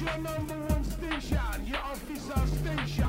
[0.00, 3.08] your number one station, your official station.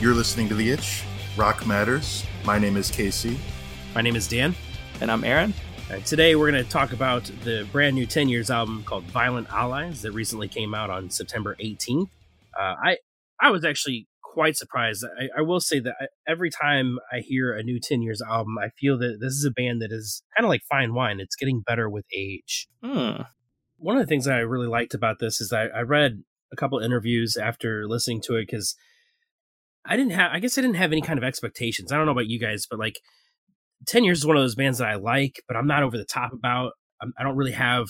[0.00, 1.04] You're listening to The Itch,
[1.36, 2.24] Rock Matters.
[2.44, 3.38] My name is Casey.
[3.94, 4.56] My name is Dan.
[5.00, 5.54] And I'm Aaron.
[5.88, 9.48] Uh, today we're going to talk about the brand new 10 years album called Violent
[9.50, 12.08] Allies that recently came out on September 18th.
[12.58, 12.96] Uh, I
[13.40, 15.04] I was actually quite surprised.
[15.18, 18.58] I, I will say that I, every time I hear a new 10 years album,
[18.58, 21.20] I feel that this is a band that is kind of like fine wine.
[21.20, 22.66] It's getting better with age.
[22.82, 23.22] Hmm.
[23.76, 26.56] One of the things that I really liked about this is I, I read a
[26.56, 28.74] couple interviews after listening to it because
[29.86, 31.92] I didn't have, I guess I didn't have any kind of expectations.
[31.92, 32.98] I don't know about you guys, but like
[33.86, 36.04] 10 years is one of those bands that I like, but I'm not over the
[36.04, 36.72] top about.
[37.00, 37.86] I'm, I do not really have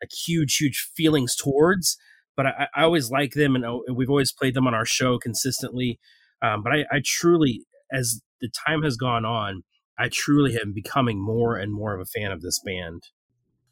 [0.00, 1.96] like huge, huge feelings towards,
[2.36, 5.18] but I, I always like them and, and, we've always played them on our show
[5.18, 5.98] consistently.
[6.42, 7.62] Um, but I, I truly,
[7.92, 9.62] as the time has gone on,
[9.98, 13.02] I truly am becoming more and more of a fan of this band.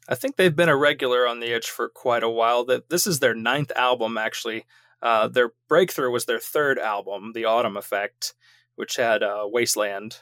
[0.07, 2.65] I think they've been a regular on the itch for quite a while.
[2.65, 4.65] That this is their ninth album, actually.
[5.01, 8.33] Uh, their breakthrough was their third album, The Autumn Effect,
[8.75, 10.19] which had uh, Wasteland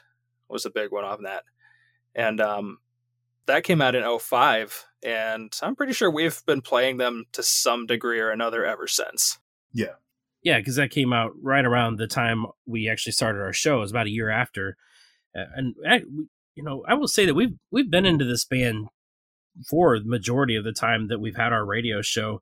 [0.49, 1.43] was a big one on that.
[2.15, 2.79] And um,
[3.47, 7.85] that came out in 05, and I'm pretty sure we've been playing them to some
[7.85, 9.37] degree or another ever since.
[9.73, 9.95] Yeah.
[10.43, 13.77] Yeah, because that came out right around the time we actually started our show.
[13.77, 14.77] It was about a year after.
[15.35, 16.01] Uh, and, I,
[16.55, 18.87] you know, I will say that we've we've been into this band
[19.69, 22.41] for the majority of the time that we've had our radio show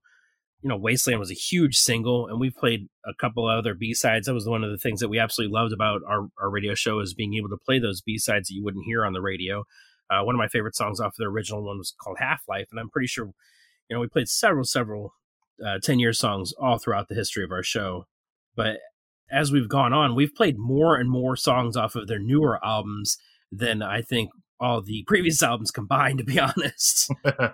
[0.65, 4.25] you know, Wasteland was a huge single, and we've played a couple other B sides.
[4.25, 6.99] That was one of the things that we absolutely loved about our, our radio show
[7.01, 9.65] is being able to play those B sides that you wouldn't hear on the radio.
[10.09, 12.67] Uh, one of my favorite songs off of the original one was called Half Life,
[12.71, 13.25] and I'm pretty sure,
[13.89, 15.13] you know, we played several, several
[15.65, 18.05] uh, 10 year songs all throughout the history of our show.
[18.55, 18.77] But
[19.31, 23.17] as we've gone on, we've played more and more songs off of their newer albums
[23.51, 27.11] than I think all the previous albums combined, to be honest.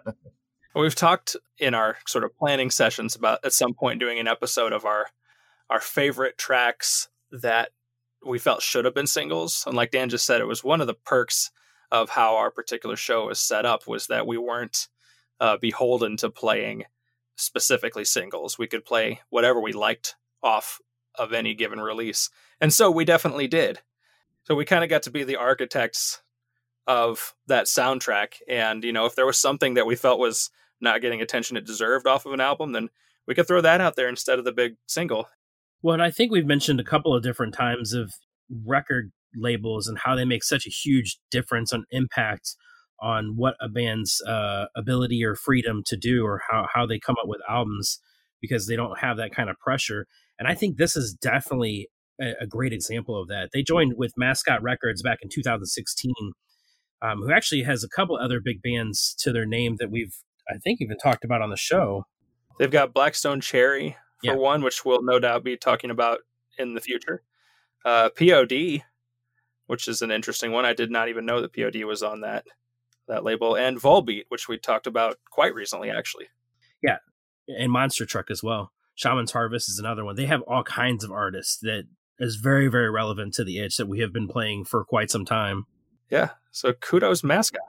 [0.74, 4.72] We've talked in our sort of planning sessions about at some point doing an episode
[4.72, 5.08] of our
[5.70, 7.72] our favorite tracks that
[8.26, 9.64] we felt should have been singles.
[9.66, 11.50] And like Dan just said, it was one of the perks
[11.92, 14.88] of how our particular show was set up was that we weren't
[15.40, 16.86] uh, beholden to playing
[17.36, 18.58] specifically singles.
[18.58, 20.80] We could play whatever we liked off
[21.16, 22.30] of any given release.
[22.62, 23.80] And so we definitely did.
[24.44, 26.22] So we kind of got to be the architects
[26.88, 28.36] of that soundtrack.
[28.48, 31.66] And, you know, if there was something that we felt was not getting attention it
[31.66, 32.90] deserved off of an album, then
[33.28, 35.28] we could throw that out there instead of the big single.
[35.82, 38.14] Well, and I think we've mentioned a couple of different times of
[38.66, 42.56] record labels and how they make such a huge difference on impact
[43.02, 47.16] on what a band's uh, ability or freedom to do or how, how they come
[47.22, 48.00] up with albums
[48.42, 50.06] because they don't have that kind of pressure.
[50.38, 51.90] And I think this is definitely
[52.22, 53.50] a, a great example of that.
[53.54, 56.14] They joined with Mascot Records back in 2016,
[57.02, 60.16] um, who actually has a couple other big bands to their name that we've
[60.50, 62.06] I think even talked about on the show.
[62.60, 64.36] They've got Black Stone Cherry for yeah.
[64.36, 66.20] one, which we'll no doubt be talking about
[66.58, 67.24] in the future.
[67.86, 68.84] Uh, POD,
[69.72, 70.66] which is an interesting one.
[70.66, 72.46] I did not even know that POD was on that
[73.08, 76.26] that label, and Volbeat, which we talked about quite recently, actually.
[76.84, 76.98] Yeah,
[77.48, 78.74] and Monster Truck as well.
[78.96, 80.18] Shaman's Harvest is another one.
[80.18, 81.84] They have all kinds of artists that
[82.20, 85.24] is very very relevant to the itch that we have been playing for quite some
[85.24, 85.64] time.
[86.10, 87.62] Yeah, so kudos mascot.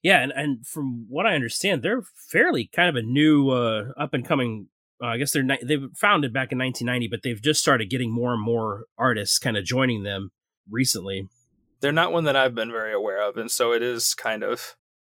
[0.00, 4.14] Yeah, and, and from what I understand, they're fairly kind of a new uh, up
[4.14, 4.68] and coming.
[5.02, 8.12] Uh, I guess they're ni- they founded back in 1990, but they've just started getting
[8.12, 10.30] more and more artists kind of joining them
[10.70, 11.28] recently.
[11.80, 14.76] They're not one that I've been very aware of, and so it is kind of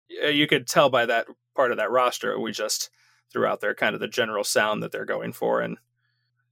[0.09, 2.91] you could tell by that part of that roster we just
[3.33, 5.79] threw out there kind of the general sound that they're going for and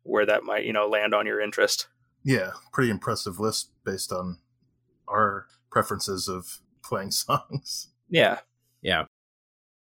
[0.03, 1.88] where that might you know land on your interest.
[2.25, 4.38] Yeah, pretty impressive list based on
[5.09, 7.88] our preferences of playing songs.
[8.09, 8.41] Yeah.
[8.82, 9.04] Yeah.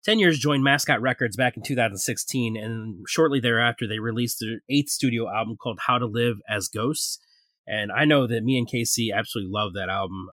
[0.04, 4.90] 10 Years joined Mascot Records back in 2016, and shortly thereafter, they released their eighth
[4.90, 7.20] studio album called How to Live as Ghosts.
[7.66, 10.28] And I know that me and Casey absolutely love that album.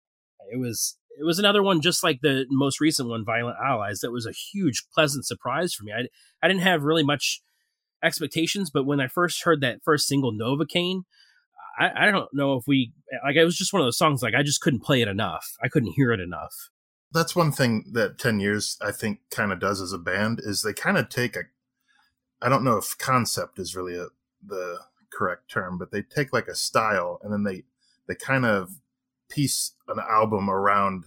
[0.51, 4.11] It was it was another one just like the most recent one, Violent Allies, that
[4.11, 5.91] was a huge, pleasant surprise for me.
[5.91, 6.07] I,
[6.41, 7.41] I didn't have really much
[8.01, 11.01] expectations, but when I first heard that first single, Novocaine,
[11.77, 12.93] I, I don't know if we
[13.23, 15.55] like it was just one of those songs like I just couldn't play it enough.
[15.61, 16.69] I couldn't hear it enough
[17.11, 20.61] that's one thing that 10 years i think kind of does as a band is
[20.61, 21.43] they kind of take a
[22.41, 24.07] i don't know if concept is really a,
[24.45, 24.79] the
[25.11, 27.63] correct term but they take like a style and then they
[28.07, 28.79] they kind of
[29.29, 31.05] piece an album around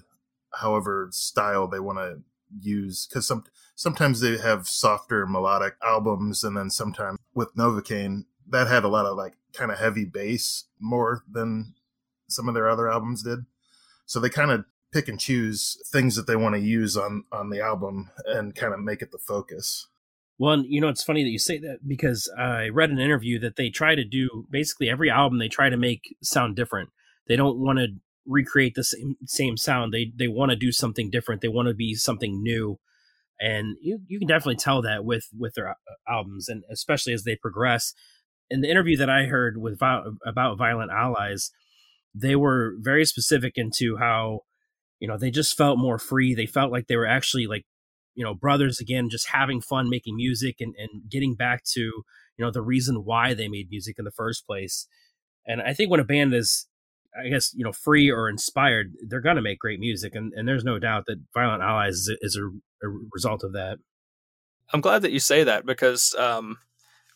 [0.54, 2.20] however style they want to
[2.60, 3.44] use because some
[3.75, 9.06] sometimes they have softer melodic albums and then sometimes with novocaine that had a lot
[9.06, 11.75] of like kind of heavy bass more than
[12.28, 13.46] some of their other albums did
[14.06, 17.50] so they kind of pick and choose things that they want to use on on
[17.50, 19.88] the album and kind of make it the focus.
[20.38, 23.56] Well, you know, it's funny that you say that because I read an interview that
[23.56, 26.90] they try to do basically every album they try to make sound different.
[27.29, 27.88] They don't want to
[28.26, 29.93] recreate the same same sound.
[29.93, 31.43] They they want to do something different.
[31.43, 32.79] They want to be something new,
[33.40, 35.75] and you you can definitely tell that with with their uh,
[36.08, 37.94] albums, and especially as they progress.
[38.50, 39.75] In the interview that I heard with
[40.26, 41.50] about Violent Allies,
[42.14, 44.40] they were very specific into how
[44.99, 46.35] you know they just felt more free.
[46.35, 47.64] They felt like they were actually like
[48.14, 52.44] you know brothers again, just having fun making music and and getting back to you
[52.44, 54.87] know the reason why they made music in the first place.
[55.47, 56.67] And I think when a band is
[57.19, 60.49] I guess you know free or inspired, they're going to make great music, and, and
[60.49, 62.47] there's no doubt that Violent Allies is, is a,
[62.87, 63.79] a, result of that.
[64.73, 66.59] I'm glad that you say that because um,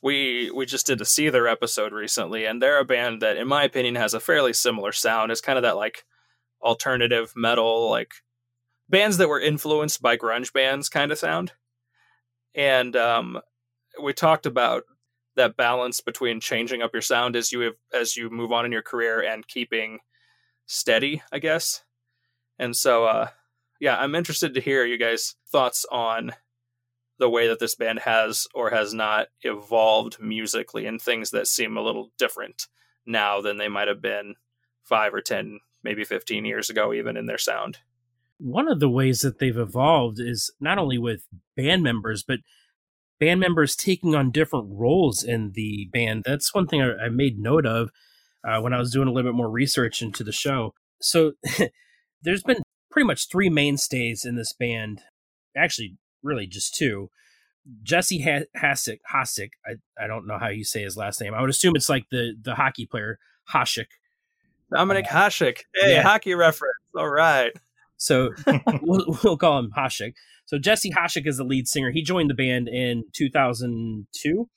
[0.03, 3.65] we we just did a Seether episode recently, and they're a band that, in my
[3.65, 5.33] opinion, has a fairly similar sound.
[5.33, 6.05] It's kind of that like
[6.63, 8.13] alternative metal, like
[8.89, 11.53] bands that were influenced by grunge bands kind of sound.
[12.55, 13.41] And um,
[14.03, 14.85] we talked about
[15.37, 18.73] that balance between changing up your sound as you have, as you move on in
[18.73, 19.99] your career and keeping
[20.67, 21.85] steady, I guess.
[22.59, 23.29] And so, uh,
[23.81, 26.33] yeah, I'm interested to hear you guys' thoughts on
[27.19, 31.77] the way that this band has or has not evolved musically and things that seem
[31.77, 32.67] a little different
[33.07, 34.35] now than they might have been
[34.83, 37.79] five or 10, maybe 15 years ago, even in their sound.
[38.39, 41.23] One of the ways that they've evolved is not only with
[41.57, 42.41] band members, but
[43.19, 46.25] band members taking on different roles in the band.
[46.27, 47.91] That's one thing I, I made note of
[48.47, 50.75] uh, when I was doing a little bit more research into the show.
[51.01, 51.33] So
[52.23, 55.03] there's been pretty much three mainstays in this band.
[55.57, 57.11] Actually, really just two.
[57.83, 61.35] Jesse Hasek, Hasek, I, I don't know how you say his last name.
[61.35, 63.19] I would assume it's like the the hockey player
[63.53, 63.87] Hasek.
[64.73, 65.59] Dominik uh, Hasek.
[65.75, 66.03] Hey, yeah.
[66.03, 66.77] hockey reference.
[66.97, 67.53] All right.
[67.97, 68.31] So
[68.83, 70.13] we'll, we'll call him Hasek.
[70.47, 71.91] So Jesse Hasek is the lead singer.
[71.91, 74.49] He joined the band in 2002,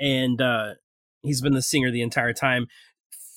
[0.00, 0.74] and uh,
[1.22, 2.66] he's been the singer the entire time.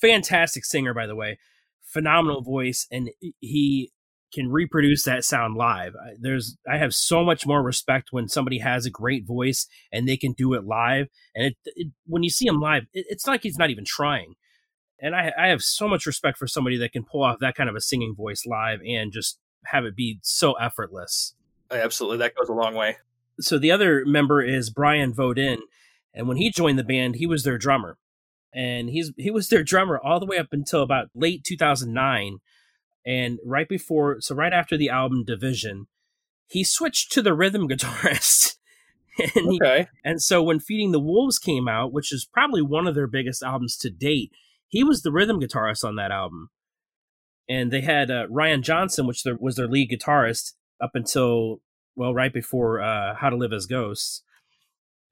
[0.01, 1.37] Fantastic singer, by the way.
[1.83, 3.09] Phenomenal voice, and
[3.39, 3.91] he
[4.33, 5.93] can reproduce that sound live.
[6.19, 10.17] There's I have so much more respect when somebody has a great voice and they
[10.17, 11.07] can do it live.
[11.35, 14.35] And it, it when you see him live, it, it's like he's not even trying.
[15.01, 17.69] And I, I have so much respect for somebody that can pull off that kind
[17.69, 21.35] of a singing voice live and just have it be so effortless.
[21.69, 22.97] Oh, absolutely, that goes a long way.
[23.39, 25.61] So the other member is Brian Vodinh,
[26.13, 27.97] and when he joined the band, he was their drummer,
[28.53, 32.39] and he's he was their drummer all the way up until about late 2009,
[33.05, 35.87] and right before, so right after the album Division,
[36.47, 38.57] he switched to the rhythm guitarist.
[39.35, 39.87] and okay.
[40.03, 43.07] He, and so when Feeding the Wolves came out, which is probably one of their
[43.07, 44.31] biggest albums to date,
[44.67, 46.49] he was the rhythm guitarist on that album.
[47.49, 51.61] And they had uh, Ryan Johnson, which was their lead guitarist, up until
[51.95, 54.23] well right before uh, How to Live as Ghosts,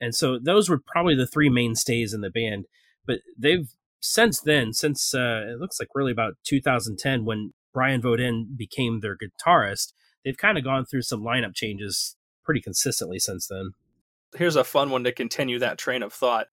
[0.02, 2.66] and so those were probably the three mainstays in the band.
[3.06, 3.68] But they've
[4.00, 9.18] since then, since uh, it looks like really about 2010 when Brian Vodinh became their
[9.18, 9.94] guitarist,
[10.24, 13.72] they've kind of gone through some lineup changes pretty consistently since then.
[14.36, 16.48] Here's a fun one to continue that train of thought.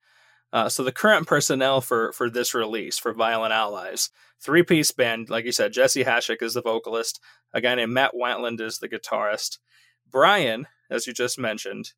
[0.52, 4.10] Uh, so the current personnel for for this release for Violent Allies,
[4.40, 7.20] three piece band, like you said, Jesse Hasek is the vocalist,
[7.52, 9.58] a guy named Matt Wantland is the guitarist,
[10.10, 11.92] Brian, as you just mentioned.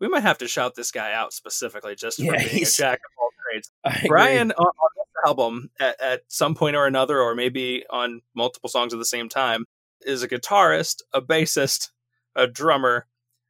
[0.00, 2.98] We might have to shout this guy out specifically just for yeah, being a jack
[2.98, 3.70] of all trades.
[4.08, 8.68] Brian on, on this album at, at some point or another, or maybe on multiple
[8.68, 9.66] songs at the same time,
[10.04, 11.90] is a guitarist, a bassist,
[12.34, 13.06] a drummer.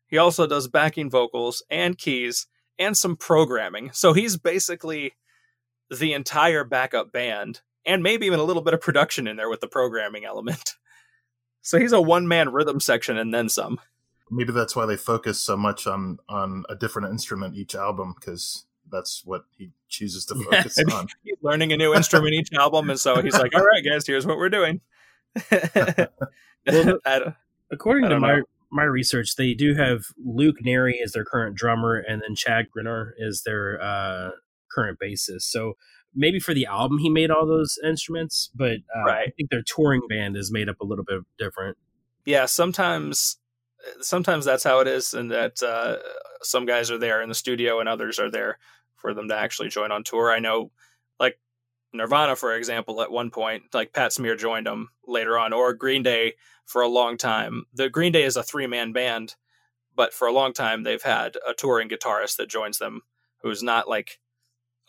[0.06, 2.46] He also does backing vocals and keys
[2.78, 3.90] and some programming.
[3.92, 5.14] So he's basically
[5.90, 9.60] the entire backup band and maybe even a little bit of production in there with
[9.60, 10.74] the programming element.
[11.64, 13.80] So he's a one man rhythm section and then some.
[14.32, 18.66] Maybe that's why they focus so much on on a different instrument each album because
[18.90, 21.06] that's what he chooses to focus yeah, on.
[21.22, 24.26] He's learning a new instrument each album, and so he's like, "All right, guys, here's
[24.26, 24.80] what we're doing."
[25.52, 27.34] well,
[27.70, 31.96] according to my know my research, they do have Luke Neri as their current drummer,
[31.96, 34.30] and then Chad Grinner is their uh,
[34.74, 35.42] current bassist.
[35.42, 35.74] So
[36.14, 39.28] maybe for the album he made all those instruments, but uh, right.
[39.28, 41.76] I think their touring band is made up a little bit different.
[42.24, 43.36] Yeah, sometimes
[44.00, 45.96] sometimes that's how it is, and that uh,
[46.42, 48.58] some guys are there in the studio and others are there
[48.96, 50.32] for them to actually join on tour.
[50.32, 50.70] I know,
[51.20, 51.38] like
[51.92, 56.02] Nirvana, for example, at one point, like Pat Smear joined them later on, or Green
[56.02, 56.34] Day
[56.64, 57.64] for a long time.
[57.74, 59.34] The Green Day is a three man band,
[59.94, 63.02] but for a long time they've had a touring guitarist that joins them
[63.42, 64.20] who's not like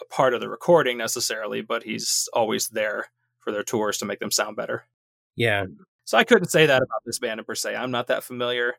[0.02, 3.08] a part of the recording necessarily, but he's always there
[3.40, 4.86] for their tours to make them sound better.
[5.36, 5.66] Yeah.
[6.06, 7.76] So I couldn't say that about this band per se.
[7.76, 8.76] I'm not that familiar,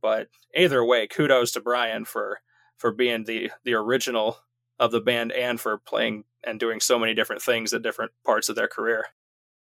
[0.00, 2.40] but either way, kudos to Brian for
[2.76, 4.38] for being the the original
[4.78, 8.48] of the band and for playing and doing so many different things at different parts
[8.48, 9.06] of their career.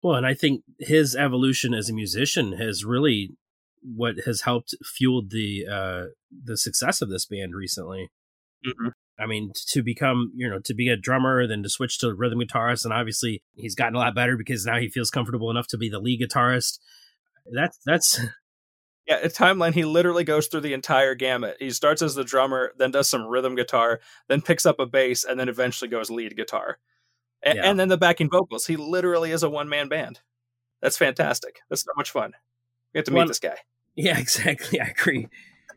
[0.02, 3.32] Well, and I think his evolution as a musician has really
[3.82, 6.04] what has helped fueled the uh
[6.44, 8.10] the success of this band recently.
[8.66, 8.90] Mm-hmm.
[9.20, 12.40] I mean, to become, you know, to be a drummer, then to switch to rhythm
[12.40, 15.78] guitarist, and obviously he's gotten a lot better because now he feels comfortable enough to
[15.78, 16.80] be the lead guitarist.
[17.52, 18.20] That's that's
[19.10, 19.18] yeah.
[19.24, 19.74] A timeline.
[19.74, 21.58] He literally goes through the entire gamut.
[21.60, 24.00] He starts as the drummer, then does some rhythm guitar,
[24.30, 26.78] then picks up a bass, and then eventually goes lead guitar,
[27.44, 27.62] a- Yeah.
[27.70, 28.68] and then the backing vocals.
[28.68, 30.22] He literally is a one man band.
[30.82, 31.60] That's fantastic.
[31.70, 32.34] That's so much fun.
[32.94, 33.58] We get to meet One- this guy.
[33.96, 34.80] yeah, exactly.
[34.80, 35.28] I agree.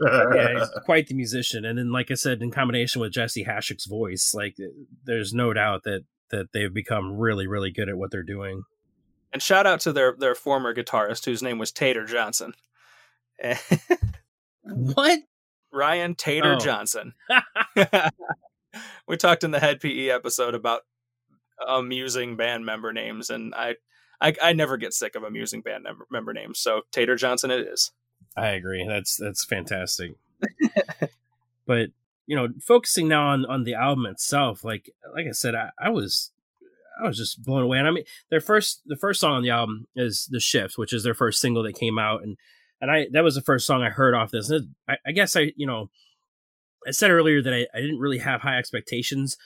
[0.00, 1.64] yeah, he's quite the musician.
[1.64, 4.66] And then, like I said, in combination with Jesse Hashik's voice, like eh,
[5.04, 8.62] there's no doubt that that they've become really, really good at what they're doing.
[9.34, 12.54] And shout out to their their former guitarist whose name was Tater Johnson.
[14.64, 15.18] What?
[15.72, 16.58] Ryan Tater Oh.
[16.58, 17.14] Johnson.
[19.08, 20.82] we talked in the Hed PE episode about
[21.66, 23.76] amusing band member names, and I,
[24.20, 26.58] I, I never get sick of amusing band member, member names.
[26.60, 27.90] So Tater Johnson, it is.
[28.36, 28.86] I agree.
[28.86, 30.12] That's that's fantastic.
[31.66, 31.88] but
[32.26, 35.90] you know, focusing now on on the album itself, like like I said, I, I
[35.90, 36.30] was
[37.02, 37.78] I was just blown away.
[37.78, 40.92] And I mean, their first the first song on the album is "The Shift," which
[40.92, 42.36] is their first single that came out, and
[42.82, 44.50] and I that was the first song I heard off this.
[44.50, 45.88] And it- I, I guess I you know
[46.86, 49.36] I said earlier that I, I didn't really have high expectations,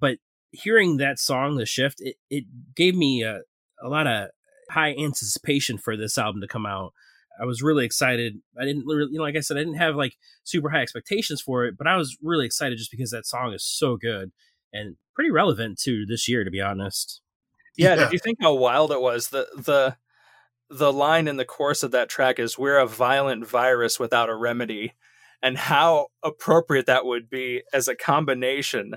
[0.00, 0.18] but
[0.50, 3.42] hearing that song, "The Shift," it it gave me a
[3.82, 4.30] a lot of
[4.70, 6.92] high anticipation for this album to come out.
[7.38, 8.40] I was really excited.
[8.58, 11.42] I didn't really, you know, like I said, I didn't have like super high expectations
[11.42, 14.32] for it, but I was really excited just because that song is so good
[14.72, 17.20] and pretty relevant to this year, to be honest.
[17.76, 18.04] Yeah, Yeah.
[18.04, 19.28] Did you think how wild it was?
[19.28, 19.96] The the
[20.70, 24.34] the line in the course of that track is "We're a violent virus without a
[24.34, 24.94] remedy,"
[25.42, 28.94] and how appropriate that would be as a combination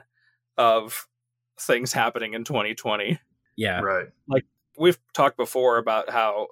[0.58, 1.08] of
[1.60, 3.20] things happening in 2020.
[3.58, 3.82] Yeah.
[3.82, 4.08] right.
[4.28, 4.46] Like
[4.78, 6.48] we've talked before about how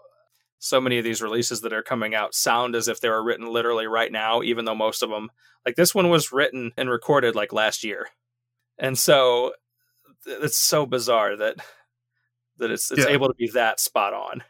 [0.60, 3.48] so many of these releases that are coming out sound as if they were written
[3.48, 5.30] literally right now, even though most of them,
[5.66, 8.08] like this one, was written and recorded like last year,
[8.78, 9.54] and so
[10.26, 11.58] it's so bizarre that
[12.58, 13.12] that it's it's Yeah.
[13.12, 14.44] able to be that spot on.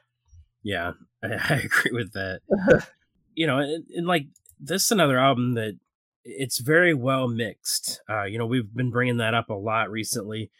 [0.63, 0.93] Yeah.
[1.23, 2.41] I, I agree with that.
[3.35, 4.27] you know, and, and like
[4.59, 5.77] this is another album that
[6.23, 8.01] it's very well mixed.
[8.09, 10.51] Uh, you know, we've been bringing that up a lot recently,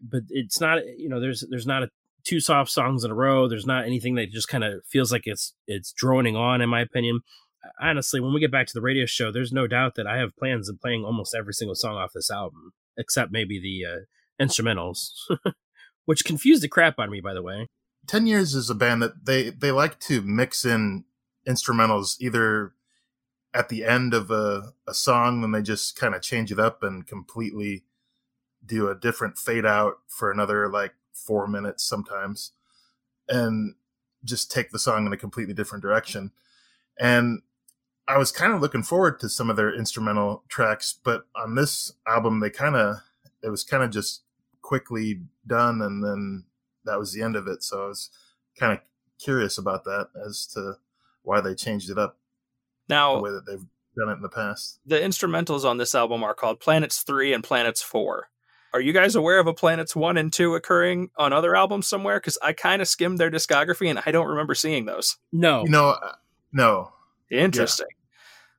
[0.00, 1.88] but it's not, you know, there's, there's not a,
[2.24, 3.46] two soft songs in a row.
[3.46, 6.60] There's not anything that just kind of feels like it's it's droning on.
[6.60, 7.20] In my opinion,
[7.80, 10.36] honestly, when we get back to the radio show, there's no doubt that I have
[10.36, 15.10] plans of playing almost every single song off this album, except maybe the uh, instrumentals,
[16.04, 17.20] which confused the crap out of me.
[17.20, 17.68] By the way,
[18.06, 21.04] Ten Years is a band that they they like to mix in
[21.46, 22.72] instrumentals either
[23.52, 26.82] at the end of a, a song, then they just kind of change it up
[26.82, 27.84] and completely
[28.66, 32.52] do a different fade out for another like four minutes sometimes,
[33.28, 33.74] and
[34.24, 36.32] just take the song in a completely different direction.
[36.98, 37.42] And
[38.08, 41.92] I was kind of looking forward to some of their instrumental tracks, but on this
[42.06, 42.96] album, they kind of
[43.42, 44.22] it was kind of just
[44.62, 46.44] quickly done, and then
[46.84, 47.62] that was the end of it.
[47.62, 48.10] So I was
[48.58, 48.80] kind of
[49.22, 50.74] curious about that as to
[51.22, 52.18] why they changed it up
[52.88, 53.64] now the way that they've
[53.96, 54.80] done it in the past.
[54.84, 58.28] the instrumentals on this album are called Planets 3 and Planets 4.
[58.74, 62.18] Are you guys aware of a Planets 1 and 2 occurring on other albums somewhere?
[62.18, 65.16] Because I kind of skimmed their discography and I don't remember seeing those.
[65.32, 66.14] no, You know, uh,
[66.52, 66.92] no,
[67.30, 67.86] Interesting.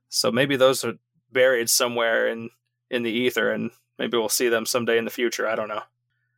[0.08, 0.94] So maybe those are
[1.32, 2.48] buried somewhere in,
[2.90, 5.46] in the ether and maybe we'll see them someday in the future.
[5.46, 5.82] I don't know.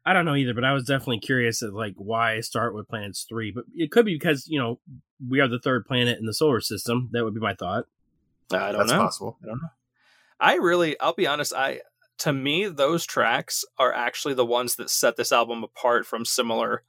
[0.08, 3.26] I don't know either, but I was definitely curious of like why start with planets
[3.28, 3.52] three.
[3.54, 4.80] But it could be because you know
[5.28, 7.10] we are the third planet in the solar system.
[7.12, 7.84] That would be my thought.
[8.50, 8.98] I don't that's know.
[9.00, 9.38] possible.
[9.42, 9.68] I don't know.
[10.40, 11.82] I really, I'll be honest, I
[12.20, 16.84] to me those tracks are actually the ones that set this album apart from similar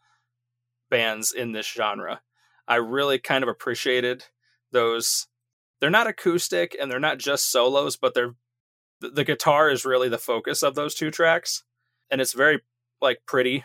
[0.90, 2.22] bands in this genre.
[2.70, 4.28] I really kind of appreciated
[4.72, 5.28] those.
[5.82, 8.36] They're not acoustic and they're not just solos, but they're
[9.02, 11.66] the, the guitar is really the focus of those two tracks,
[12.10, 12.62] and it's very
[13.02, 13.64] like pretty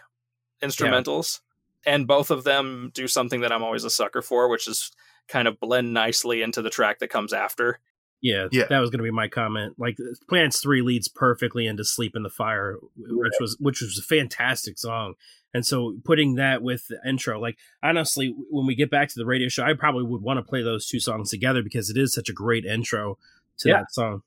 [0.63, 1.41] instrumentals.
[1.87, 4.91] And both of them do something that I'm always a sucker for, which is
[5.29, 7.79] kind of blend nicely into the track that comes after.
[8.23, 8.65] Yeah, Yeah.
[8.71, 9.75] that was going to be my comment.
[9.79, 13.99] Like uh, planets three leads perfectly into "Sleep in the Fire," which was which was
[13.99, 15.15] a fantastic song.
[15.53, 19.27] And so putting that with the intro, like honestly, when we get back to the
[19.27, 22.15] radio show, I probably would want to play those two songs together because it is
[22.15, 23.19] such a great intro
[23.59, 23.79] to Yeah.
[23.81, 24.23] that song.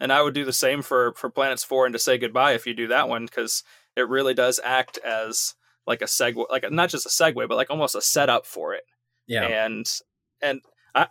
[0.00, 2.66] and I would do the same for for Planets Four and to say goodbye if
[2.66, 3.62] you do that one because
[3.96, 5.54] it really does act as
[5.86, 8.74] like a segue, like a, not just a segue, but like almost a setup for
[8.74, 8.84] it.
[9.26, 9.44] Yeah.
[9.44, 9.86] and
[10.42, 10.60] and
[10.94, 11.06] I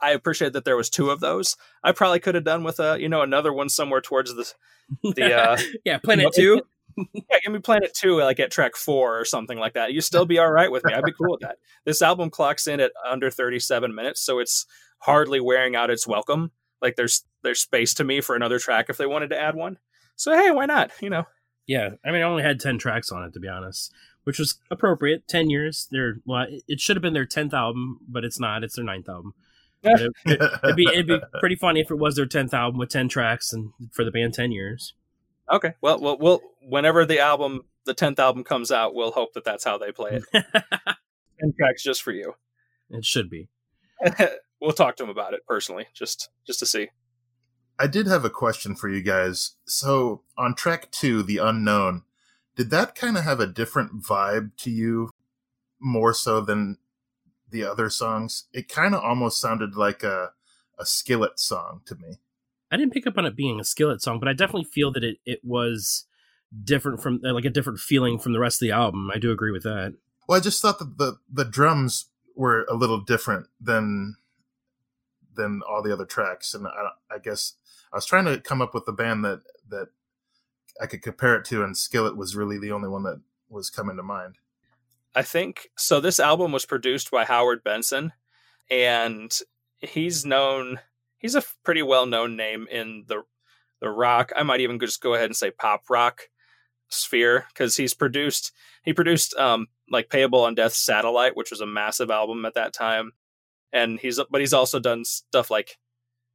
[0.00, 1.56] I appreciate that there was two of those.
[1.82, 4.52] I probably could have done with a you know another one somewhere towards the
[5.14, 6.62] the uh, yeah, Planet you know, 2.
[7.14, 9.92] yeah, give me Planet Two like at track four or something like that.
[9.92, 10.92] You still be all right with me.
[10.92, 11.56] I'd be cool with that.
[11.84, 14.66] This album clocks in at under thirty seven minutes, so it's
[14.98, 16.52] hardly wearing out its welcome.
[16.80, 19.78] Like there's there's space to me for another track if they wanted to add one.
[20.14, 20.92] So hey, why not?
[21.00, 21.26] You know.
[21.72, 24.58] Yeah, I mean, I only had ten tracks on it to be honest, which was
[24.70, 25.26] appropriate.
[25.26, 25.88] Ten years.
[25.90, 28.62] They're well, it should have been their tenth album, but it's not.
[28.62, 29.34] It's their ninth album.
[29.84, 30.12] It,
[30.62, 33.52] it'd be it'd be pretty funny if it was their tenth album with ten tracks
[33.54, 34.92] and for the band ten years.
[35.50, 35.72] Okay.
[35.80, 39.64] Well, well, we'll whenever the album, the tenth album comes out, we'll hope that that's
[39.64, 40.24] how they play it.
[41.40, 42.34] Ten tracks just for you.
[42.90, 43.48] it should be.
[44.60, 46.90] we'll talk to them about it personally, just just to see.
[47.78, 49.56] I did have a question for you guys.
[49.64, 52.02] So on track two, the unknown,
[52.56, 55.10] did that kind of have a different vibe to you
[55.80, 56.78] more so than
[57.50, 58.44] the other songs?
[58.52, 60.32] It kind of almost sounded like a
[60.78, 62.18] a skillet song to me.
[62.70, 65.04] I didn't pick up on it being a skillet song, but I definitely feel that
[65.04, 66.06] it, it was
[66.64, 69.10] different from uh, like a different feeling from the rest of the album.
[69.12, 69.94] I do agree with that.
[70.26, 74.16] Well, I just thought that the the drums were a little different than
[75.34, 77.54] than all the other tracks, and I, I guess
[77.92, 79.88] I was trying to come up with a band that that
[80.80, 83.96] I could compare it to, and Skillet was really the only one that was coming
[83.96, 84.36] to mind.
[85.14, 86.00] I think so.
[86.00, 88.12] This album was produced by Howard Benson,
[88.70, 89.30] and
[89.80, 90.80] he's known.
[91.18, 93.22] He's a pretty well known name in the
[93.80, 94.32] the rock.
[94.34, 96.28] I might even just go ahead and say pop rock
[96.88, 98.52] sphere because he's produced.
[98.84, 102.72] He produced um like Payable on Death Satellite, which was a massive album at that
[102.72, 103.12] time,
[103.72, 105.76] and he's but he's also done stuff like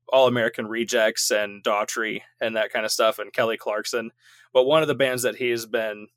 [0.09, 4.11] All American Rejects and Daughtry and that kind of stuff, and Kelly Clarkson.
[4.53, 6.07] But one of the bands that he has been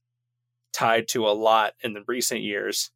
[0.72, 2.90] tied to a lot in the recent years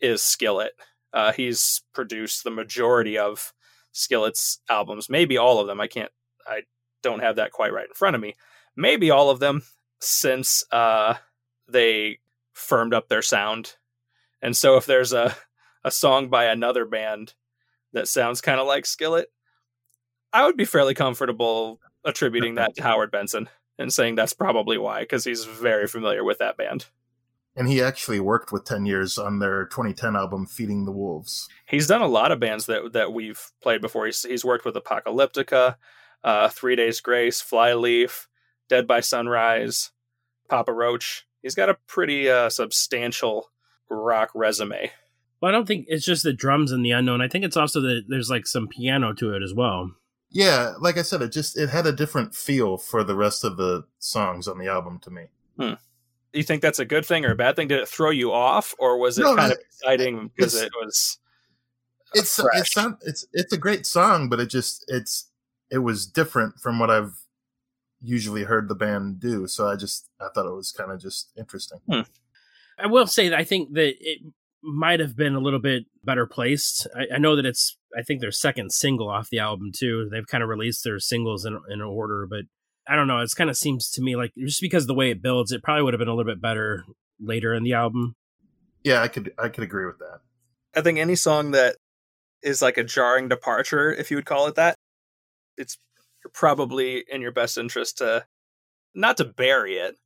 [0.00, 0.72] is Skillet.
[1.12, 3.52] Uh, he's produced the majority of
[3.92, 5.80] Skillet's albums, maybe all of them.
[5.80, 6.12] I can't,
[6.46, 6.62] I
[7.02, 8.34] don't have that quite right in front of me.
[8.76, 9.62] Maybe all of them
[10.00, 11.14] since uh,
[11.66, 12.18] they
[12.52, 13.76] firmed up their sound.
[14.42, 15.34] And so if there's a,
[15.84, 17.34] a song by another band
[17.92, 19.32] that sounds kind of like Skillet,
[20.32, 25.00] I would be fairly comfortable attributing that to Howard Benson and saying that's probably why,
[25.00, 26.86] because he's very familiar with that band.
[27.56, 31.48] And he actually worked with 10 years on their 2010 album, Feeding the Wolves.
[31.66, 34.06] He's done a lot of bands that, that we've played before.
[34.06, 35.74] He's, he's worked with Apocalyptica,
[36.22, 38.28] uh, Three Days Grace, Flyleaf,
[38.68, 39.90] Dead by Sunrise,
[40.48, 41.26] Papa Roach.
[41.42, 43.50] He's got a pretty uh, substantial
[43.90, 44.92] rock resume.
[45.40, 47.20] Well, I don't think it's just the drums and the unknown.
[47.20, 49.90] I think it's also that there's like some piano to it as well.
[50.30, 53.56] Yeah, like I said, it just it had a different feel for the rest of
[53.56, 55.26] the songs on the album to me.
[55.58, 55.74] Hmm.
[56.34, 57.68] You think that's a good thing or a bad thing?
[57.68, 60.70] Did it throw you off, or was it No, kind no, of exciting because it
[60.74, 61.18] was?
[62.14, 62.60] Uh, uh, it's fresh?
[62.60, 65.30] it's not, it's it's a great song, but it just it's
[65.70, 67.14] it was different from what I've
[68.02, 69.46] usually heard the band do.
[69.46, 71.80] So I just I thought it was kind of just interesting.
[71.90, 72.00] Hmm.
[72.78, 74.20] I will say that I think that it
[74.62, 76.86] might have been a little bit better placed.
[76.94, 80.08] I, I know that it's I think their second single off the album too.
[80.10, 82.42] They've kind of released their singles in in order, but
[82.86, 83.20] I don't know.
[83.20, 85.62] It kind of seems to me like just because of the way it builds, it
[85.62, 86.84] probably would have been a little bit better
[87.20, 88.16] later in the album.
[88.84, 90.20] Yeah, I could I could agree with that.
[90.74, 91.76] I think any song that
[92.42, 94.76] is like a jarring departure, if you would call it that,
[95.56, 95.76] it's
[96.32, 98.24] probably in your best interest to
[98.94, 99.96] not to bury it,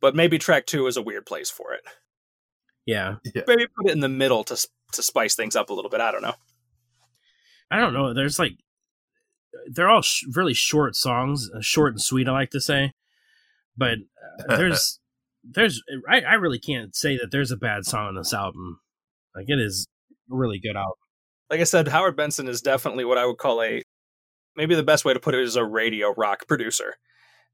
[0.00, 1.82] but maybe track two is a weird place for it.
[2.86, 3.16] Yeah,
[3.48, 6.00] Maybe put it in the middle to to spice things up a little bit.
[6.00, 6.34] I don't know.
[7.70, 8.14] I don't know.
[8.14, 8.52] There's like
[9.70, 12.28] they're all sh- really short songs, uh, short and sweet.
[12.28, 12.92] I like to say,
[13.76, 13.98] but
[14.48, 15.00] uh, there's
[15.44, 18.80] there's I, I really can't say that there's a bad song on this album.
[19.34, 19.86] Like it is
[20.30, 20.94] a really good album.
[21.50, 23.82] Like I said, Howard Benson is definitely what I would call a
[24.56, 26.96] maybe the best way to put it is a radio rock producer.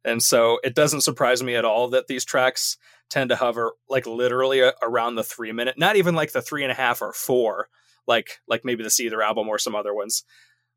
[0.05, 2.77] And so it doesn't surprise me at all that these tracks
[3.11, 6.73] tend to hover like literally around the three minute, not even like the three and
[6.73, 7.69] a half or four,
[8.07, 10.25] like like maybe the Seether album or some other ones,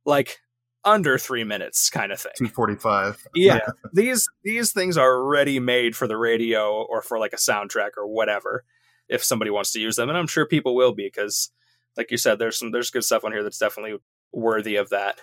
[0.06, 0.40] like
[0.84, 2.32] under three minutes kind of thing.
[2.38, 3.28] Two forty five.
[3.34, 3.60] Yeah,
[3.94, 8.08] these these things are ready made for the radio or for like a soundtrack or
[8.08, 8.64] whatever.
[9.08, 11.52] If somebody wants to use them, and I'm sure people will be because,
[11.96, 13.98] like you said, there's some there's good stuff on here that's definitely
[14.32, 15.20] worthy of that.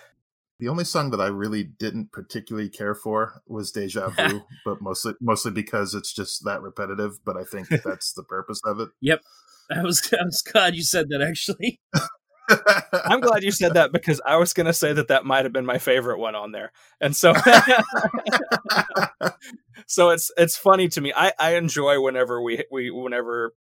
[0.59, 5.13] The only song that I really didn't particularly care for was Deja Vu, but mostly
[5.19, 7.23] mostly because it's just that repetitive.
[7.25, 8.89] But I think that's the purpose of it.
[9.01, 9.21] Yep,
[9.71, 11.81] I was I was glad you said that actually.
[13.05, 15.53] I'm glad you said that because I was going to say that that might have
[15.53, 17.33] been my favorite one on there, and so
[19.87, 21.13] so it's it's funny to me.
[21.15, 23.53] I I enjoy whenever we we whenever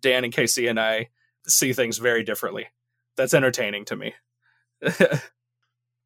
[0.00, 1.08] Dan and Casey and I
[1.46, 2.66] see things very differently.
[3.16, 4.14] That's entertaining to me.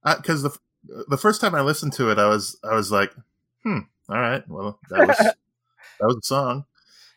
[0.05, 0.57] Because the
[1.09, 3.13] the first time I listened to it, I was I was like,
[3.63, 5.17] hmm, all right, well that was
[6.01, 6.65] that was a song.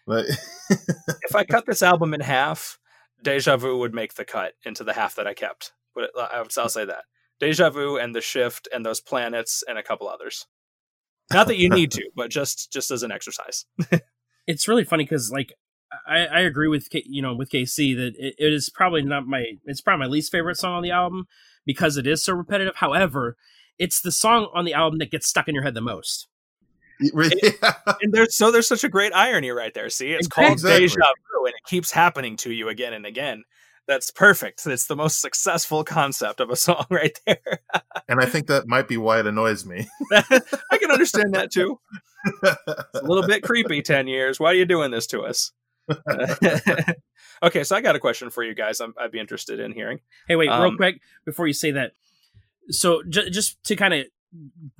[0.08, 0.26] But
[0.70, 2.78] if I cut this album in half,
[3.24, 5.74] Deja Vu would make the cut into the half that I kept.
[5.96, 7.06] But I'll say that
[7.40, 10.46] Deja Vu and the Shift and those planets and a couple others.
[11.34, 13.66] Not that you need to, but just just as an exercise.
[14.48, 15.54] it's really funny because like
[16.08, 19.44] I, I agree with you know with Casey that it, it is probably not my
[19.66, 21.26] it's probably my least favorite song on the album
[21.66, 22.76] because it is so repetitive.
[22.76, 23.38] However,
[23.78, 26.28] it's the song on the album that gets stuck in your head the most.
[27.00, 29.90] and there's so there's such a great irony right there.
[29.90, 30.46] See, it's exactly.
[30.46, 33.44] called deja vu, and it keeps happening to you again and again.
[33.88, 34.66] That's perfect.
[34.66, 37.60] It's the most successful concept of a song right there.
[38.08, 39.88] and I think that might be why it annoys me.
[40.14, 41.80] I can understand that too.
[42.44, 43.82] It's a little bit creepy.
[43.82, 44.40] Ten years.
[44.40, 45.52] Why are you doing this to us?
[47.44, 48.82] Okay, so I got a question for you guys.
[48.82, 50.00] i would be interested in hearing.
[50.28, 51.94] Hey, wait, um, real quick before you say that.
[52.70, 54.06] So j- just to kind of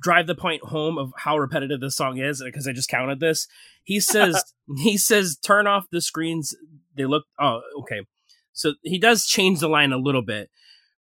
[0.00, 3.46] drive the point home of how repetitive this song is because I just counted this.
[3.84, 4.42] He says
[4.78, 6.54] he says turn off the screens.
[6.96, 8.02] They look oh okay.
[8.52, 10.50] So he does change the line a little bit,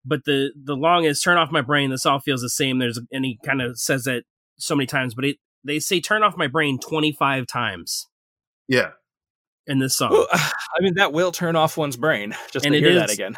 [0.04, 1.90] but the the long is turn off my brain.
[1.90, 2.80] This all feels the same.
[2.80, 4.24] There's and he kind of says that
[4.58, 8.08] so many times, but it, they say turn off my brain 25 times.
[8.68, 8.92] Yeah.
[9.68, 10.12] In this song.
[10.12, 13.36] Well, I mean that will turn off one's brain just and to hear that again.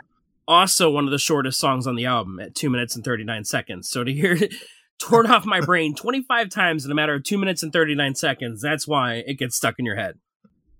[0.47, 3.89] Also one of the shortest songs on the album at 2 minutes and 39 seconds.
[3.89, 4.53] So to hear it
[4.99, 8.61] torn off my brain 25 times in a matter of two minutes and 39 seconds.
[8.61, 10.17] That's why it gets stuck in your head.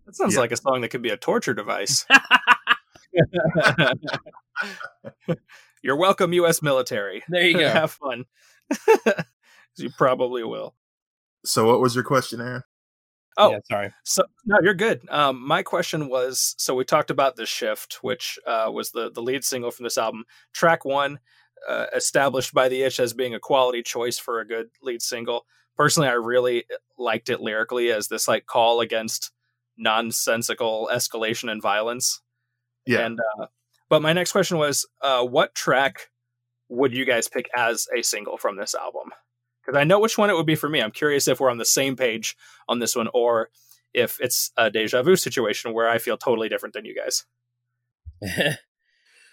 [0.05, 0.39] That sounds yeah.
[0.39, 2.05] like a song that could be a torture device.
[5.83, 6.61] You're welcome, U.S.
[6.61, 7.23] military.
[7.29, 7.69] There you go.
[7.69, 8.25] Have fun.
[9.75, 10.75] you probably will.
[11.45, 12.63] So, what was your question, Aaron?
[13.37, 13.93] Oh, yeah, sorry.
[14.03, 15.01] So no, you're good.
[15.09, 19.21] Um, my question was: so we talked about the shift, which uh, was the the
[19.21, 20.25] lead single from this album.
[20.53, 21.19] Track one
[21.67, 25.45] uh, established by the itch as being a quality choice for a good lead single.
[25.75, 26.65] Personally, I really
[26.97, 29.31] liked it lyrically as this like call against
[29.77, 32.21] nonsensical escalation and violence.
[32.87, 33.05] Yeah.
[33.05, 33.47] And uh,
[33.89, 36.09] but my next question was, uh, what track
[36.69, 39.11] would you guys pick as a single from this album?
[39.67, 40.81] Because I know which one it would be for me.
[40.81, 42.37] I'm curious if we're on the same page
[42.69, 43.49] on this one, or
[43.93, 47.25] if it's a deja vu situation where I feel totally different than you guys.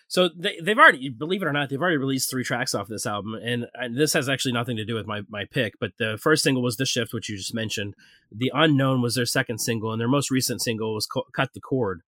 [0.07, 3.07] So they, they've already, believe it or not, they've already released three tracks off this
[3.07, 5.75] album, and, and, this has actually nothing to do with my my pick.
[5.81, 7.95] But the first single was "The Shift," which you just mentioned.
[8.31, 12.03] "The Unknown" was their second single, and their most recent single was "Cut the Cord,"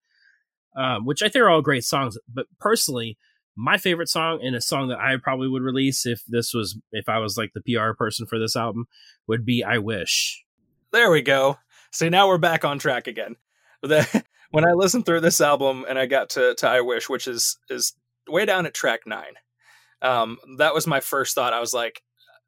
[0.75, 2.17] um, which I think are all great songs.
[2.31, 3.17] But personally,
[3.57, 7.09] my favorite song and a song that I probably would release if this was if
[7.09, 8.85] I was like the PR person for this album
[9.27, 10.43] would be "I Wish."
[10.91, 11.57] There we go.
[11.91, 13.35] See, now we're back on track again.
[13.83, 17.27] The, when I listened through this album and I got to, to I Wish, which
[17.27, 17.93] is is
[18.27, 19.33] way down at track nine,
[20.01, 21.53] um, that was my first thought.
[21.53, 22.01] I was like,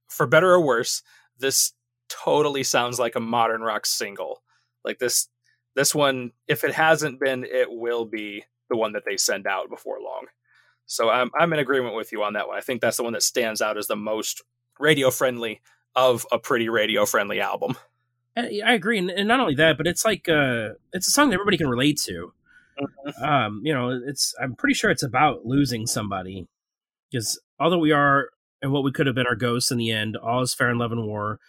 [0.08, 1.04] for better or worse,
[1.38, 1.74] this
[2.10, 4.42] totally sounds like a modern rock single.
[4.84, 5.28] Like this
[5.76, 9.70] this one, if it hasn't been, it will be the one that they send out
[9.70, 10.26] before long.
[10.90, 12.58] So I'm I'm in agreement with you on that one.
[12.58, 14.42] I think that's the one that stands out as the most
[14.80, 15.62] radio friendly
[15.96, 17.78] of a pretty radio friendly album.
[18.36, 21.58] I agree, and not only that, but it's like uh, it's a song that everybody
[21.58, 22.34] can relate to.
[22.80, 23.24] Mm-hmm.
[23.24, 26.48] Um, you know, it's I'm pretty sure it's about losing somebody,
[27.12, 28.30] because although we are
[28.62, 30.80] and what we could have been our ghosts in the end, all is fair in
[30.80, 31.40] love and war.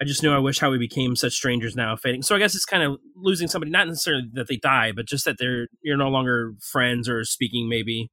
[0.00, 2.22] I just knew I wish how we became such strangers now, fading.
[2.22, 5.24] So I guess it's kind of losing somebody, not necessarily that they die, but just
[5.24, 8.10] that they're you're no longer friends or speaking, maybe,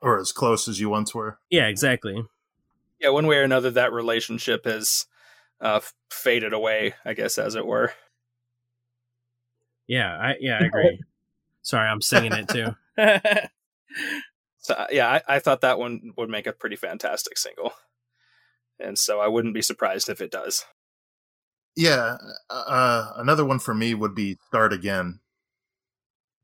[0.00, 1.38] or as close as you once were.
[1.50, 2.24] Yeah, exactly.
[3.00, 5.06] Yeah, one way or another, that relationship has
[5.60, 7.92] uh, faded away, I guess, as it were.
[9.86, 11.02] Yeah, I yeah, I agree.
[11.62, 12.74] Sorry, I'm singing it too.
[14.58, 17.72] so uh, yeah, I, I thought that one would make a pretty fantastic single,
[18.78, 20.64] and so I wouldn't be surprised if it does.
[21.76, 25.20] Yeah, uh, uh another one for me would be "Start Again."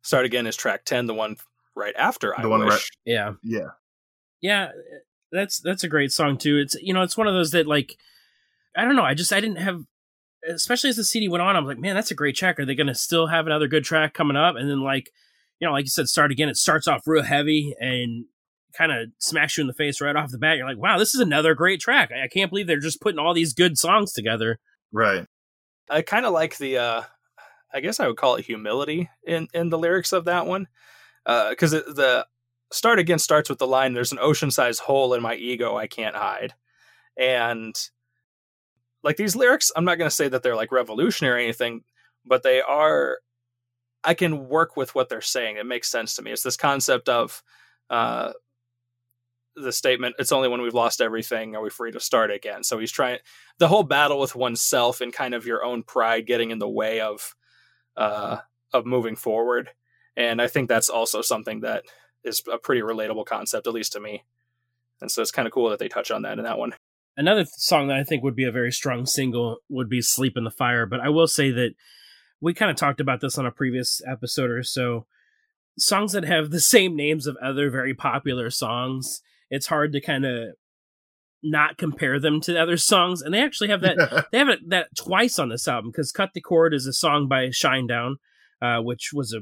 [0.02, 1.36] "Start Again" is track ten, the one
[1.76, 2.72] right after the I one Wish.
[2.72, 3.68] Right, yeah, yeah,
[4.40, 4.70] yeah.
[5.30, 6.56] That's that's a great song too.
[6.58, 7.96] It's you know it's one of those that like
[8.76, 9.04] I don't know.
[9.04, 9.82] I just I didn't have,
[10.48, 11.56] especially as the CD went on.
[11.56, 12.58] I'm like, man, that's a great track.
[12.58, 14.56] Are they going to still have another good track coming up?
[14.56, 15.10] And then like,
[15.60, 16.48] you know, like you said, start again.
[16.48, 18.26] It starts off real heavy and
[18.76, 20.58] kind of smacks you in the face right off the bat.
[20.58, 22.10] You're like, wow, this is another great track.
[22.12, 24.58] I can't believe they're just putting all these good songs together.
[24.92, 25.26] Right.
[25.88, 27.02] I kind of like the, uh,
[27.72, 30.66] I guess I would call it humility in in the lyrics of that one,
[31.26, 32.26] because uh, the
[32.72, 36.16] start again starts with the line, "There's an ocean-sized hole in my ego I can't
[36.16, 36.54] hide,"
[37.16, 37.74] and
[39.02, 41.84] like these lyrics i'm not going to say that they're like revolutionary or anything
[42.24, 43.18] but they are
[44.06, 45.56] I can work with what they're saying.
[45.56, 46.30] It makes sense to me.
[46.30, 47.42] It's this concept of
[47.90, 48.32] uh,
[49.56, 52.62] the statement, it's only when we've lost everything are we free to start again.
[52.62, 53.18] So he's trying
[53.58, 57.00] the whole battle with oneself and kind of your own pride getting in the way
[57.00, 57.34] of
[57.96, 58.38] uh,
[58.72, 59.70] of moving forward.
[60.16, 61.84] And I think that's also something that
[62.24, 64.24] is a pretty relatable concept, at least to me.
[65.00, 66.74] And so it's kind of cool that they touch on that in that one.
[67.16, 70.44] Another song that I think would be a very strong single would be Sleep in
[70.44, 70.86] the Fire.
[70.86, 71.74] But I will say that
[72.40, 75.06] we kind of talked about this on a previous episode or so.
[75.78, 80.24] Songs that have the same names of other very popular songs it's hard to kind
[80.24, 80.54] of
[81.42, 84.88] not compare them to other songs and they actually have that they have it, that
[84.96, 88.14] twice on this album because cut the cord is a song by shinedown
[88.60, 89.40] uh, which was a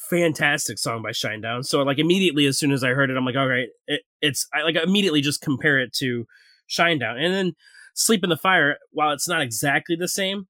[0.00, 1.64] fantastic song by shinedown.
[1.64, 4.48] So like immediately as soon as i heard it i'm like all right it, it's
[4.54, 6.26] i like immediately just compare it to
[6.68, 7.22] shinedown.
[7.22, 7.52] And then
[7.94, 10.46] sleep in the fire while it's not exactly the same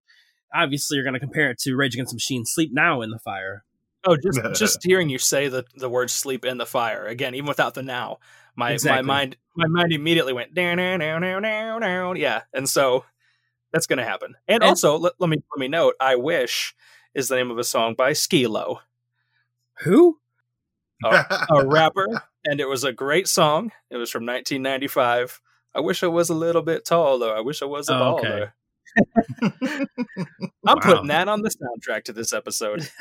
[0.55, 3.18] obviously you're going to compare it to rage against the machine sleep now in the
[3.18, 3.64] fire.
[4.05, 7.46] Oh just just hearing you say the the word sleep in the fire again even
[7.46, 8.18] without the now
[8.57, 9.02] my exactly.
[9.02, 13.05] my mind my mind immediately went down down down down down down yeah and so
[13.72, 14.35] that's gonna happen.
[14.48, 16.74] And, and also let, let, me let me note i wish
[17.14, 18.81] is the name of a song by skee-lo
[19.80, 20.18] who
[21.04, 22.06] a, a rapper
[22.44, 25.40] and it was a great song it was from 1995
[25.74, 28.42] i wish i was a little bit taller i wish i was a oh, baller
[28.42, 28.52] okay.
[29.42, 29.87] I'm
[30.62, 30.74] wow.
[30.80, 32.82] putting that on the soundtrack to this episode.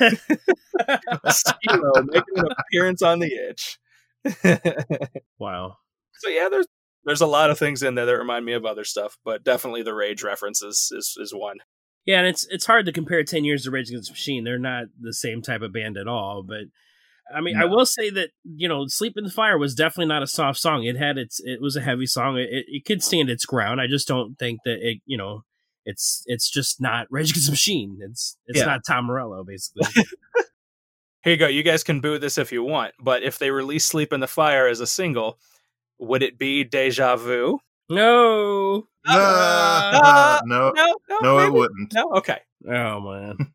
[1.28, 3.78] Skee-lo making an appearance on the itch.
[5.38, 5.76] wow.
[6.14, 6.66] So yeah, there's
[7.04, 9.82] there's a lot of things in there that remind me of other stuff, but definitely
[9.82, 11.58] the Rage references is, is one.
[12.04, 14.44] Yeah, and it's it's hard to compare ten years to Rage Against the Machine.
[14.44, 16.42] They're not the same type of band at all.
[16.42, 16.64] But
[17.34, 17.62] I mean, no.
[17.62, 20.58] I will say that you know, "Sleep in the Fire" was definitely not a soft
[20.58, 20.84] song.
[20.84, 22.38] It had its it was a heavy song.
[22.38, 23.80] It, it could stand its ground.
[23.80, 25.44] I just don't think that it you know
[25.84, 27.98] it's it's just not Rage Against the Machine.
[28.02, 28.66] It's it's yeah.
[28.66, 29.86] not Tom Morello basically.
[31.22, 31.46] here you go.
[31.46, 34.26] You guys can boo this if you want, but if they release "Sleep in the
[34.26, 35.38] Fire" as a single,
[35.98, 37.60] would it be "Deja Vu"?
[37.88, 38.88] No.
[39.06, 41.92] Uh, uh, no, no, no, no it wouldn't.
[41.94, 42.38] No, okay.
[42.68, 43.52] Oh man,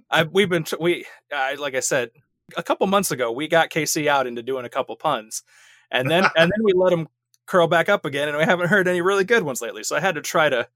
[0.10, 2.10] I, we've been we I, like I said
[2.56, 5.42] a couple months ago we got Casey out into doing a couple puns,
[5.90, 7.08] and then and then we let him
[7.46, 9.84] curl back up again, and we haven't heard any really good ones lately.
[9.84, 10.68] So I had to try to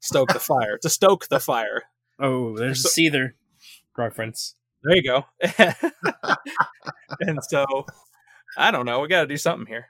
[0.00, 1.84] stoke the fire to stoke the fire.
[2.18, 3.32] Oh, there's so, a Seether
[3.96, 4.54] reference.
[4.82, 5.26] There you go.
[7.20, 7.86] and so
[8.56, 9.00] I don't know.
[9.00, 9.86] We got to do something here.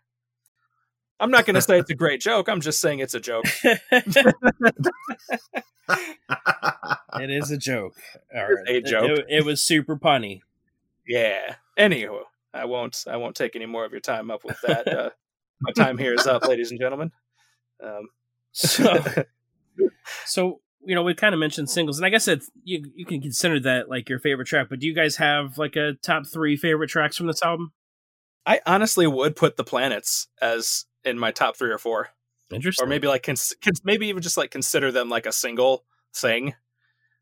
[1.20, 2.48] I'm not going to say it's a great joke.
[2.48, 3.44] I'm just saying it's a joke.
[3.64, 4.40] it
[7.30, 7.94] is a joke.
[8.32, 8.68] Right.
[8.68, 9.18] a joke.
[9.18, 10.40] It, it, was super punny.
[11.06, 11.56] Yeah.
[11.78, 12.20] Anywho,
[12.54, 13.04] I won't.
[13.08, 14.86] I won't take any more of your time up with that.
[14.88, 15.10] Uh,
[15.60, 17.10] my time here is up, ladies and gentlemen.
[17.82, 18.08] Um,
[18.52, 18.96] so,
[20.24, 23.20] so you know, we kind of mentioned singles, and I guess it's you you can
[23.20, 24.68] consider that like your favorite track.
[24.70, 27.72] But do you guys have like a top three favorite tracks from this album?
[28.46, 32.08] I honestly would put the planets as in my top three or four.
[32.50, 35.84] Interesting, or maybe like cons- cons- maybe even just like consider them like a single
[36.14, 36.54] thing,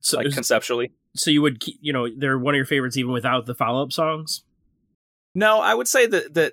[0.00, 0.92] so like conceptually.
[1.16, 3.92] So you would, you know, they're one of your favorites even without the follow up
[3.92, 4.44] songs.
[5.34, 6.52] No, I would say that that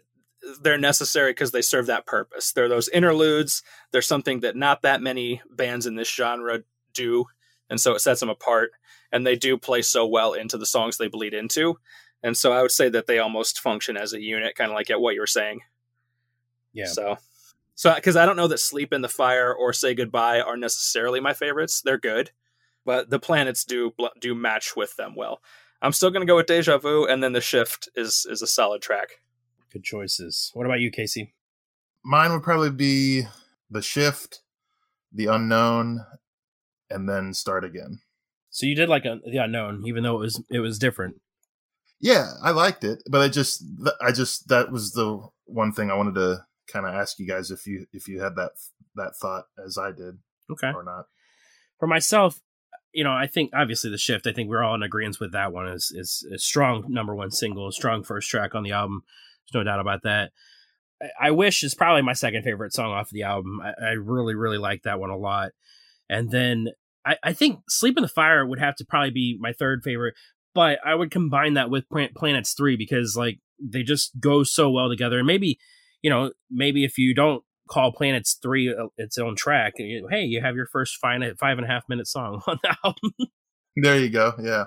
[0.62, 2.52] they're necessary because they serve that purpose.
[2.52, 3.62] They're those interludes.
[3.92, 7.26] They're something that not that many bands in this genre do,
[7.70, 8.72] and so it sets them apart.
[9.12, 11.78] And they do play so well into the songs they bleed into,
[12.24, 14.90] and so I would say that they almost function as a unit, kind of like
[14.90, 15.60] at what you were saying.
[16.74, 16.88] Yeah.
[16.88, 17.18] So,
[17.76, 21.20] so because I don't know that "Sleep in the Fire" or "Say Goodbye" are necessarily
[21.20, 21.82] my favorites.
[21.82, 22.32] They're good,
[22.86, 25.42] but the planets do do match with them well.
[25.82, 28.48] I'm still going to go with "Deja Vu," and then "The Shift" is is a
[28.48, 29.20] solid track.
[29.72, 30.52] Good choices.
[30.54, 31.34] What about you, Casey?
[32.04, 33.24] Mine would probably be
[33.70, 34.42] "The Shift,"
[35.12, 36.06] "The Unknown,"
[36.90, 38.00] and then start again.
[38.54, 41.16] So you did like a, the unknown, even though it was it was different.
[42.00, 43.64] Yeah, I liked it, but I just
[44.00, 47.52] I just that was the one thing I wanted to kind of ask you guys
[47.52, 48.52] if you if you had that
[48.96, 50.20] that thought as I did,
[50.52, 51.06] okay, or not.
[51.80, 52.40] For myself,
[52.94, 54.28] you know, I think obviously the shift.
[54.28, 55.68] I think we're all in agreement with that one.
[55.68, 59.04] Is is a strong number one single, strong first track on the album.
[59.52, 60.32] There's no doubt about that.
[61.02, 63.62] I, I wish is probably my second favorite song off the album.
[63.62, 65.52] I, I really really like that one a lot.
[66.10, 66.70] And then
[67.06, 70.16] I, I think Sleep in the Fire would have to probably be my third favorite,
[70.54, 74.90] but I would combine that with Planets 3 because like they just go so well
[74.90, 75.18] together.
[75.18, 75.60] And maybe,
[76.04, 80.22] you know, maybe if you don't call Planets 3 uh, its own track, you, hey,
[80.22, 83.12] you have your first five, five and a half minute song on the album.
[83.76, 84.34] there you go.
[84.40, 84.66] Yeah.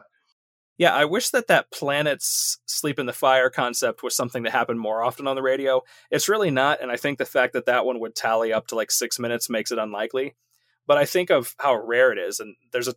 [0.79, 4.79] Yeah, I wish that that planets sleep in the fire concept was something that happened
[4.79, 5.81] more often on the radio.
[6.11, 8.75] It's really not, and I think the fact that that one would tally up to
[8.75, 10.35] like six minutes makes it unlikely
[10.87, 12.94] but I think of how rare it is, and there's a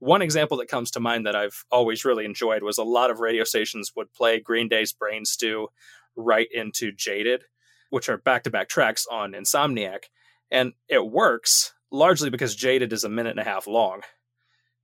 [0.00, 3.20] one example that comes to mind that I've always really enjoyed was a lot of
[3.20, 5.68] radio stations would play Green Day's Brain Stew
[6.16, 7.44] right into Jaded,
[7.90, 10.04] which are back to back tracks on Insomniac.
[10.50, 14.02] And it works largely because Jaded is a minute and a half long.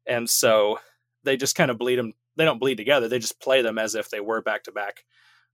[0.07, 0.79] And so
[1.23, 2.13] they just kind of bleed them.
[2.37, 3.09] They don't bleed together.
[3.09, 5.05] They just play them as if they were back to back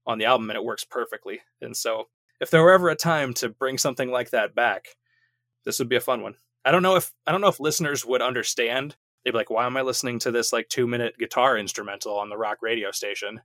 [0.05, 1.41] on the album, and it works perfectly.
[1.61, 2.07] And so
[2.39, 4.87] if there were ever a time to bring something like that back,
[5.63, 6.35] this would be a fun one.
[6.65, 8.95] I don't know if I don't know if listeners would understand.
[9.23, 12.29] They'd be like, "Why am I listening to this like two minute guitar instrumental on
[12.29, 13.41] the rock radio station?"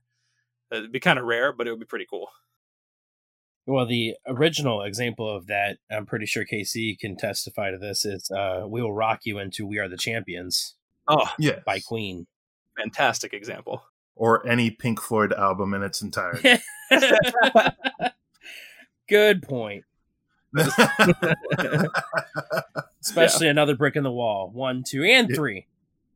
[0.71, 2.29] It'd be kind of rare, but it would be pretty cool.
[3.67, 8.05] Well, the original example of that, I'm pretty sure Casey can testify to this.
[8.05, 10.75] Is uh, "We Will Rock You" into "We Are the Champions"
[11.07, 11.59] Oh, yeah.
[11.65, 12.27] by Queen.
[12.77, 13.83] fantastic example.
[14.15, 16.57] Or any Pink Floyd album in its entirety.
[19.09, 19.83] Good point.
[23.01, 24.49] Especially another brick in the wall.
[24.53, 25.35] One, two, and Yeah.
[25.35, 25.67] three.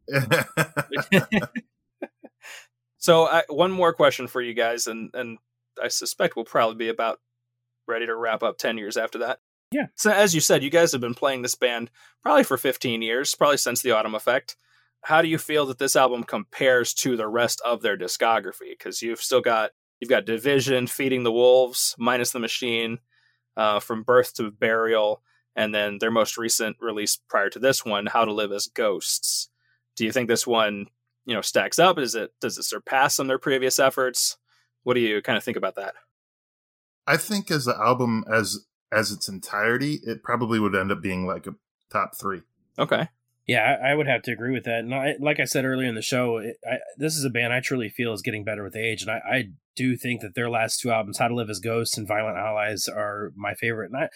[2.97, 5.39] So, I, one more question for you guys, and and
[5.81, 7.19] I suspect we'll probably be about
[7.91, 9.39] ready to wrap up ten years after that.
[9.71, 9.88] Yeah.
[9.95, 11.91] So, as you said, you guys have been playing this band
[12.23, 14.56] probably for fifteen years, probably since the Autumn Effect.
[15.04, 18.71] How do you feel that this album compares to the rest of their discography?
[18.71, 22.99] Because you've still got you've got Division, Feeding the Wolves, Minus the Machine,
[23.56, 25.21] uh, from Birth to Burial,
[25.56, 29.49] and then their most recent release prior to this one, How to Live as Ghosts.
[29.95, 30.88] Do you think this one
[31.25, 31.97] you know stacks up?
[31.97, 34.38] Is it does it surpass some of their previous efforts?
[34.84, 35.95] What do you kind of think about that?
[37.07, 41.25] I think as the album as as its entirety, it probably would end up being
[41.25, 41.55] like a
[41.89, 42.41] top three.
[42.77, 43.07] Okay.
[43.47, 44.79] Yeah, I, I would have to agree with that.
[44.79, 47.51] And I, like I said earlier in the show, it, I, this is a band
[47.51, 49.43] I truly feel is getting better with age, and I, I
[49.75, 52.87] do think that their last two albums, "How to Live as Ghosts" and "Violent Allies,"
[52.87, 53.91] are my favorite.
[53.91, 54.09] And I,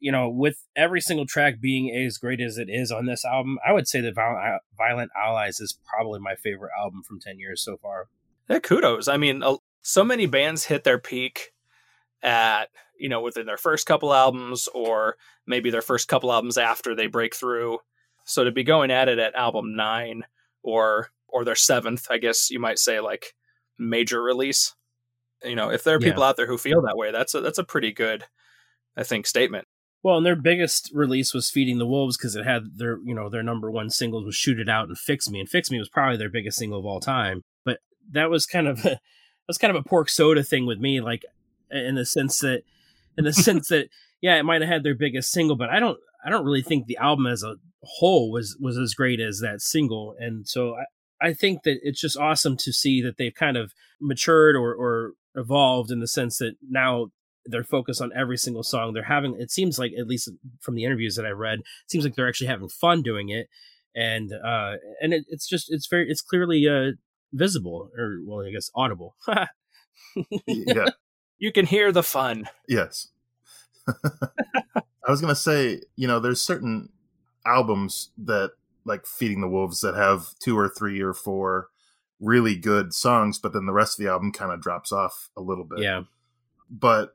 [0.00, 3.58] you know, with every single track being as great as it is on this album,
[3.66, 7.62] I would say that "Violent, Violent Allies" is probably my favorite album from ten years
[7.62, 8.08] so far.
[8.50, 9.08] Yeah, kudos.
[9.08, 11.53] I mean, uh, so many bands hit their peak
[12.24, 16.94] at you know within their first couple albums, or maybe their first couple albums after
[16.96, 17.78] they break through.
[18.24, 20.24] So to be going at it at album nine
[20.62, 23.34] or or their seventh, I guess you might say like
[23.78, 24.74] major release.
[25.44, 26.08] You know, if there are Yeah.
[26.08, 28.24] people out there who feel that way, that's a that's a pretty good,
[28.96, 29.66] I think, statement.
[30.02, 33.28] Well, and their biggest release was "Feeding the Wolves" because it had their, you know,
[33.28, 35.88] their number one singles was "Shoot It Out" and "Fix Me," and "Fix Me" was
[35.88, 37.42] probably their biggest single of all time.
[37.64, 39.00] But that was kind of a,
[39.48, 41.24] was kind of a pork soda thing with me, like
[41.70, 42.62] in the sense that,
[43.16, 43.88] in the sense that,
[44.20, 46.86] yeah, it might have had their biggest single, but I don't, I don't really think
[46.86, 51.28] the album as a whole was was as great as that single, and so I,
[51.28, 55.12] I think that it's just awesome to see that they've kind of matured or or
[55.34, 57.08] evolved in the sense that now
[57.46, 58.92] they're focused on every single song.
[58.92, 62.04] They're having it seems like at least from the interviews that I read, it seems
[62.04, 63.48] like they're actually having fun doing it,
[63.94, 66.92] and uh, and it, it's just it's very it's clearly uh
[67.32, 69.16] visible or well I guess audible.
[70.46, 70.86] yeah.
[71.38, 72.48] You can hear the fun.
[72.68, 73.08] Yes.
[73.88, 76.90] I was gonna say, you know, there's certain
[77.46, 78.52] albums that
[78.84, 81.68] like Feeding the Wolves that have two or three or four
[82.20, 85.40] really good songs, but then the rest of the album kind of drops off a
[85.40, 85.80] little bit.
[85.80, 86.02] yeah,
[86.70, 87.14] But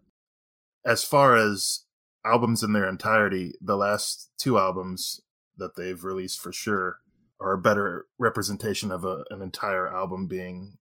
[0.85, 1.85] as far as
[2.25, 5.21] albums in their entirety, the last two albums
[5.57, 6.99] that they've released for sure
[7.39, 10.77] are a better representation of a, an entire album being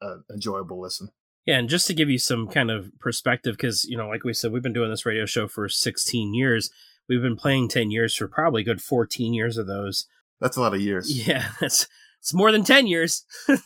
[0.00, 1.10] an enjoyable listen.
[1.46, 4.32] Yeah, and just to give you some kind of perspective, because you know, like we
[4.32, 6.70] said, we've been doing this radio show for 16 years.
[7.08, 10.06] We've been playing 10 years for probably a good 14 years of those.
[10.40, 11.10] That's a lot of years.
[11.26, 11.86] Yeah, that's
[12.20, 13.24] it's more than 10 years.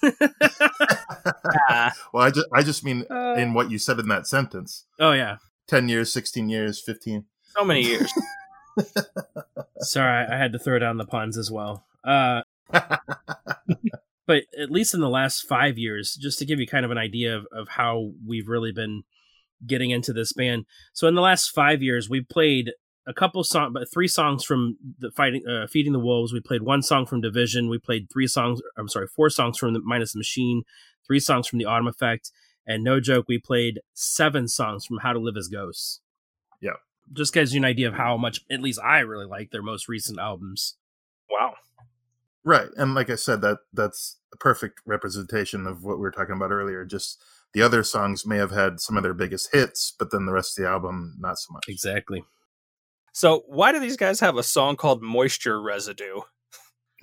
[1.69, 4.85] Ah, Well, I just I just mean Uh, in what you said in that sentence.
[4.99, 5.37] oh yeah,
[5.69, 7.25] 10 years, 16 years, 15.
[7.57, 8.13] so many years.
[9.81, 11.85] sorry, I had to throw down the puns as well.
[12.05, 12.43] Uh,
[14.27, 16.99] but at least in the last five years, just to give you kind of an
[16.99, 19.03] idea of, of how we've really been
[19.67, 20.67] getting into this band.
[20.93, 22.73] So in the last five years, we played
[23.07, 26.33] a couple songs, but three songs from the fighting, uh, feeding the wolves.
[26.33, 27.69] We played one song from Division.
[27.69, 28.61] We played three songs.
[28.77, 30.63] I'm sorry, four songs from the Minus the Machine,
[31.07, 32.33] three songs from the Autumn Effect,
[32.67, 36.01] and no joke, we played seven songs from How to Live as Ghosts.
[36.61, 36.73] Yeah.
[37.13, 39.89] just gives you an idea of how much, at least I really like their most
[39.89, 40.77] recent albums.
[41.31, 41.55] wow.
[42.47, 42.69] Right.
[42.77, 46.53] And like I said, that that's a perfect representation of what we were talking about
[46.53, 46.85] earlier.
[46.85, 47.21] Just
[47.53, 50.57] the other songs may have had some of their biggest hits, but then the rest
[50.57, 51.65] of the album, not so much.
[51.69, 52.25] Exactly.
[53.13, 56.21] So why do these guys have a song called "Moisture Residue"?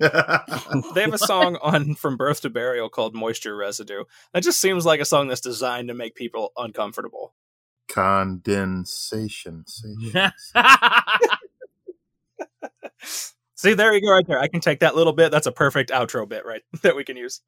[0.00, 4.86] They have a song on "From Birth to Burial" called "Moisture Residue." That just seems
[4.86, 7.34] like a song that's designed to make people uncomfortable.
[7.86, 9.66] Condensation.
[13.64, 14.38] See, there you go, right there.
[14.38, 15.32] I can take that little bit.
[15.32, 16.60] That's a perfect outro bit, right?
[16.82, 17.40] That we can use.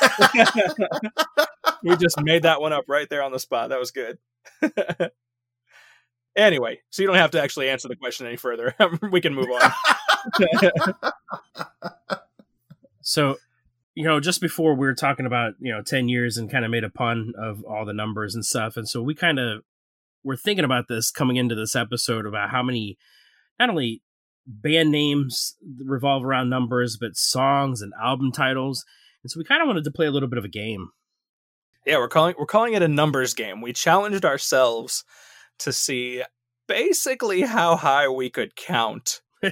[1.82, 3.70] we just made that one up right there on the spot.
[3.70, 4.18] That was good.
[6.36, 8.72] anyway, so you don't have to actually answer the question any further.
[9.10, 9.72] we can move on.
[13.00, 13.38] So,
[13.96, 16.70] you know, just before we were talking about, you know, 10 years and kind of
[16.70, 18.76] made a pun of all the numbers and stuff.
[18.76, 19.64] And so we kind of
[20.22, 22.96] were thinking about this coming into this episode about how many,
[23.58, 24.02] not only
[24.46, 28.84] band names revolve around numbers, but songs and album titles.
[29.22, 30.90] And so we kind of wanted to play a little bit of a game.
[31.86, 33.60] Yeah, we're calling we're calling it a numbers game.
[33.60, 35.04] We challenged ourselves
[35.58, 36.22] to see
[36.66, 39.20] basically how high we could count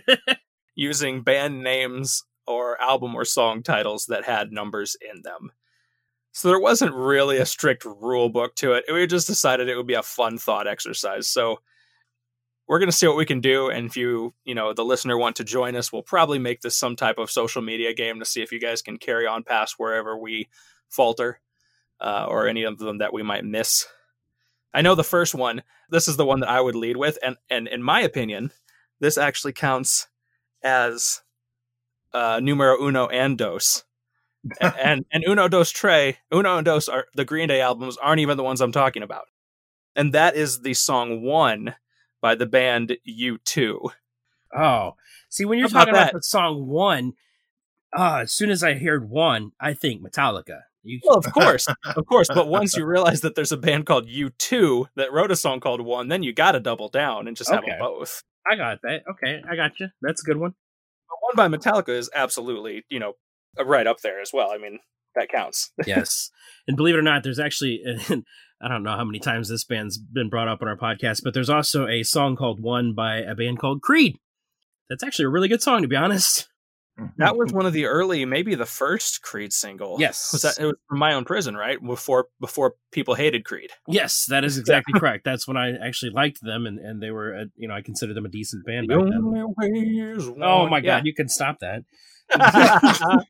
[0.75, 5.53] using band names or album or song titles that had numbers in them.
[6.33, 8.85] So there wasn't really a strict rule book to it.
[8.91, 11.29] We just decided it would be a fun thought exercise.
[11.29, 11.61] So
[12.69, 15.19] we're going to see what we can do and if you, you know, the listener
[15.19, 18.25] want to join us, we'll probably make this some type of social media game to
[18.25, 20.49] see if you guys can carry on past wherever we
[20.89, 21.41] falter
[22.01, 23.87] uh, or any of them that we might miss.
[24.75, 27.37] I know the first one, this is the one that I would lead with and
[27.51, 28.53] and in my opinion,
[29.01, 30.09] this actually counts
[30.63, 31.21] as
[32.15, 33.85] uh, numero uno and dos.
[34.61, 38.37] and and uno dos tres, uno and dos are the Green Day albums aren't even
[38.37, 39.27] the ones I'm talking about,
[39.95, 41.77] and that is the song one
[42.23, 43.91] by the band U2.
[44.57, 44.93] Oh,
[45.29, 47.13] see, when you're about talking about the song one,
[47.95, 50.61] uh, as soon as I heard one, I think Metallica.
[50.83, 54.09] You, Well, of course, of course, but once you realize that there's a band called
[54.09, 57.51] U2 that wrote a song called One, then you got to double down and just
[57.51, 57.71] have Okay.
[57.73, 58.23] them both.
[58.47, 59.03] I got that.
[59.11, 59.89] Okay, I got you.
[60.01, 60.55] That's a good one.
[61.09, 63.15] But One by Metallica is absolutely, you know,
[63.65, 64.51] right up there as well.
[64.51, 64.81] I mean,
[65.15, 65.73] that counts.
[65.87, 66.31] yes.
[66.67, 67.83] And believe it or not, there's actually,
[68.63, 71.35] I don't know how many times this band's been brought up on our podcast, but
[71.35, 74.19] there's also a song called One by a band called Creed.
[74.89, 76.49] That's actually a really good song, to be honest.
[77.17, 79.97] That was one of the early, maybe the first Creed single.
[79.99, 80.29] Yes.
[80.31, 81.83] was that it was from My Own Prison, right?
[81.83, 83.71] Before before people hated Creed.
[83.89, 85.25] Yes, that is exactly correct.
[85.25, 88.15] That's when I actually liked them, and, and they were, a, you know, I considered
[88.15, 89.23] them a decent band back then.
[89.25, 89.69] way
[90.13, 90.71] is Oh one.
[90.71, 90.99] my Yeah.
[90.99, 91.83] god, you can stop that.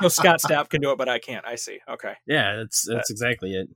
[0.00, 1.46] so Scott Stapp can do it, but I can't.
[1.46, 1.78] I see.
[1.88, 2.12] Okay.
[2.26, 3.68] Yeah, that's that's exactly it.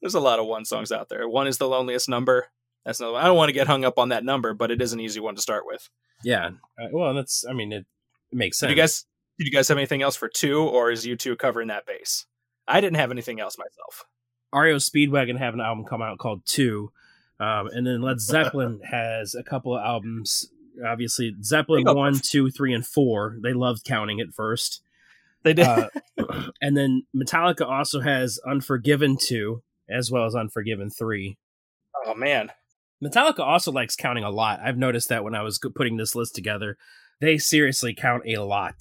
[0.00, 1.28] There's a lot of one songs out there.
[1.28, 2.48] One is the loneliest number.
[2.84, 3.22] That's another one.
[3.22, 5.20] I don't want to get hung up on that number, but it is an easy
[5.20, 5.88] one to start with.
[6.24, 6.50] Yeah.
[6.80, 7.44] Uh, well, that's.
[7.48, 7.86] I mean, it,
[8.32, 8.68] it makes sense.
[8.68, 9.04] Did you guys
[9.40, 12.26] did you guys have anything else for two, or is you two covering that base?
[12.68, 14.04] I didn't have anything else myself.
[14.52, 16.92] REO Speedwagon have an album come out called Two,
[17.38, 20.50] um, and then Led Zeppelin has a couple of albums.
[20.86, 23.38] Obviously, Zeppelin one, two, three, and four.
[23.42, 24.82] They loved counting at first,
[25.42, 25.66] They did.
[25.66, 25.88] uh,
[26.60, 31.36] and then Metallica also has Unforgiven two as well as Unforgiven three.
[32.06, 32.50] oh man,
[33.02, 34.60] Metallica also likes counting a lot.
[34.64, 36.76] I've noticed that when I was putting this list together,
[37.20, 38.74] they seriously count a lot.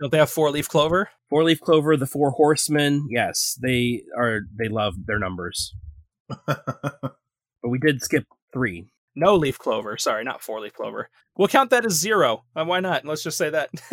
[0.00, 1.10] don't they have four leaf clover?
[1.30, 3.06] Four Leaf Clover, the Four Horsemen.
[3.08, 4.40] Yes, they are.
[4.58, 5.72] They love their numbers,
[6.28, 7.14] but
[7.62, 8.90] we did skip three.
[9.16, 9.96] No leaf clover.
[9.98, 11.08] Sorry, not four leaf clover.
[11.36, 12.44] We'll count that as zero.
[12.54, 13.04] Uh, why not?
[13.04, 13.70] Let's just say that.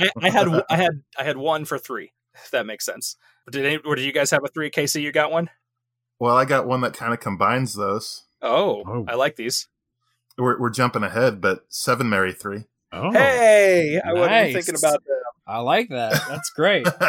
[0.00, 2.12] I, I had I had I had one for three.
[2.34, 3.16] If that makes sense.
[3.50, 4.70] Did any, or did you guys have a three?
[4.70, 5.50] Casey, you got one?
[6.20, 8.24] well, I got one that kind of combines those.
[8.40, 9.04] Oh, Oh.
[9.08, 9.66] I like these.
[10.38, 12.64] We're, we're jumping ahead, but seven Mary three.
[12.92, 15.22] Oh, hey, I wasn't thinking about that.
[15.46, 16.12] I like that.
[16.28, 16.86] That's great.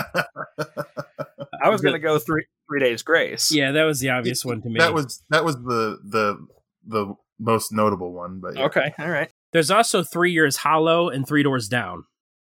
[1.61, 3.51] I was going to go three three days grace.
[3.51, 4.79] yeah, that was the obvious one to me.
[4.79, 6.45] that was that was the the
[6.85, 8.39] the most notable one.
[8.39, 8.65] But yeah.
[8.65, 8.93] Okay.
[8.99, 9.31] All right.
[9.51, 12.05] There's also Three Years Hollow and Three Doors Down.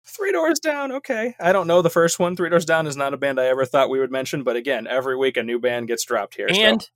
[0.05, 0.91] Three Doors Down.
[0.93, 1.35] Okay.
[1.39, 2.35] I don't know the first one.
[2.37, 4.87] Three Doors Down is not a band I ever thought we would mention, but again,
[4.87, 6.49] every week a new band gets dropped here.
[6.53, 6.89] so- And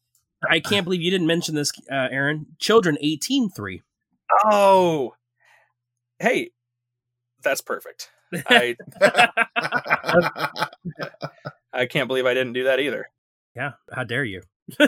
[0.51, 2.47] I can't believe you didn't mention this, uh, Aaron.
[2.59, 3.83] Children 18 3.
[4.47, 5.15] oh,
[6.19, 6.51] hey,
[7.43, 8.11] that's perfect.
[8.47, 8.77] I
[11.73, 13.07] I can't believe I didn't do that either.
[13.55, 14.43] yeah, how dare you?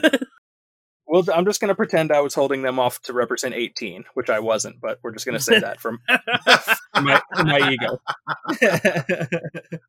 [1.07, 4.31] Well, I'm just going to pretend I was holding them off to represent 18, which
[4.31, 5.99] I wasn't, but we're just going to say that from
[6.95, 8.01] from my, from my ego.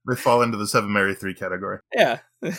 [0.07, 1.79] they fall into the seven Mary three category.
[1.93, 2.19] yeah.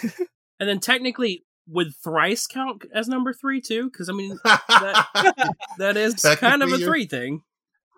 [0.59, 3.91] And then technically, would Thrice count as number three too?
[3.91, 5.07] Because I mean, that,
[5.79, 7.43] that is kind of a three thing.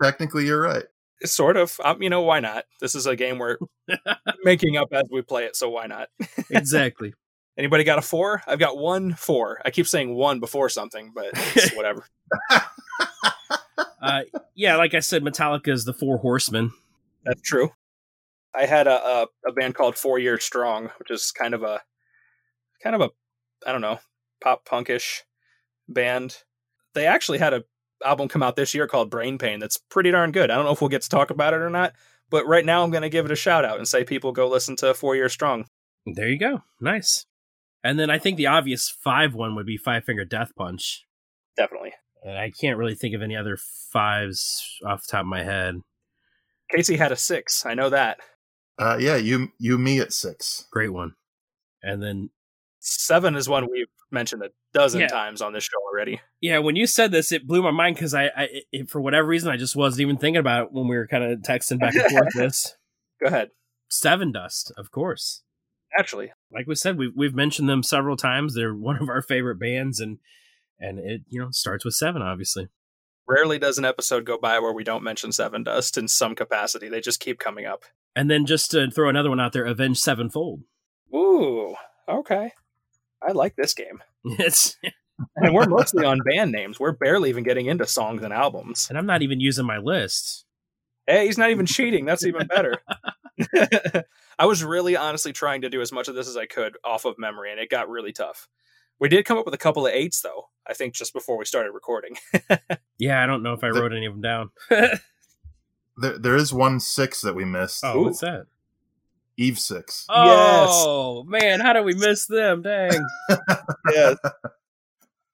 [0.03, 0.85] Technically, you're right.
[1.25, 1.79] Sort of.
[1.85, 2.65] Um, you know, why not?
[2.81, 3.59] This is a game we're
[4.45, 6.09] making up as we play it, so why not?
[6.51, 7.15] Exactly.
[7.59, 8.43] Anybody got a four?
[8.47, 9.61] I've got one four.
[9.65, 12.07] I keep saying one before something, but it's whatever.
[14.01, 14.23] uh,
[14.55, 16.71] yeah, like I said, Metallica is the Four Horsemen.
[17.25, 17.71] That's true.
[18.55, 21.83] I had a, a a band called Four Year Strong, which is kind of a
[22.81, 23.11] kind of a
[23.67, 23.99] I don't know
[24.41, 25.23] pop punkish
[25.89, 26.45] band.
[26.95, 27.65] They actually had a
[28.05, 30.53] album come out this year called Brain Pain that's pretty darn good.
[30.53, 31.95] I don't know if we'll get to talk about it or not,
[32.31, 34.49] but right now I'm going to give it a shout out and say people go
[34.49, 35.67] listen to Four Year Strong.
[36.07, 36.63] There you go.
[36.81, 37.27] Nice.
[37.89, 41.07] And then I think the obvious five one would be Five Finger Death Punch.
[41.57, 41.93] Definitely.
[42.22, 43.57] And I can't really think of any other
[43.93, 45.76] fives off the top of my head.
[46.70, 47.64] Casey had a six.
[47.64, 48.18] I know that.
[48.78, 50.66] Uh, yeah, you you me at six.
[50.70, 51.14] Great one.
[51.82, 52.30] And then
[52.80, 55.09] Seven is one we've mentioned a dozen Yeah.
[55.09, 56.20] times on this show already.
[56.41, 59.26] yeah, when you said this, it blew my mind because I, I it, for whatever
[59.26, 61.95] reason, I just wasn't even thinking about it when we were kind of texting back
[61.95, 62.28] and forth.
[62.34, 62.76] This
[63.20, 63.51] Go ahead.
[63.91, 65.43] Sevendust, of course.
[65.97, 66.32] Naturally.
[66.53, 68.55] Like we said, we've we've mentioned them several times.
[68.55, 70.18] They're one of our favorite bands, and
[70.78, 72.68] and it you know starts with seven, obviously.
[73.26, 76.88] Rarely does an episode go by where we don't mention Sevendust in some capacity.
[76.88, 77.82] They just keep coming up.
[78.16, 80.62] And then just to throw another one out there, Avenged Sevenfold.
[81.14, 81.74] Ooh,
[82.09, 82.53] okay.
[83.22, 84.03] I like this game.
[84.24, 84.78] It's
[85.36, 86.78] And we're mostly on band names.
[86.78, 88.86] We're barely even getting into songs and albums.
[88.88, 90.44] and I'm not even using my list.
[91.07, 92.05] Hey, he's not even cheating.
[92.05, 92.74] That's even better.
[94.39, 97.05] I was really honestly trying to do as much of this as I could off
[97.05, 98.49] of memory, and it got really tough.
[99.01, 101.45] We did come up with a couple of eights, though, I think just before we
[101.45, 102.16] started recording.
[103.01, 104.51] Yeah, I don't know if I The- wrote any of them down.
[106.01, 107.82] There, there is one six that we missed.
[107.84, 108.47] oh, what's that?
[109.36, 110.05] Eve six.
[110.09, 112.62] Oh man, how did we miss them?
[112.62, 113.05] Dang.
[113.93, 114.14] yeah.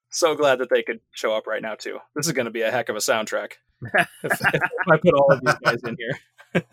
[0.09, 1.99] So glad that they could show up right now, too.
[2.15, 3.51] This is going to be a heck of a soundtrack
[3.93, 6.63] if, if I put all of these guys in here.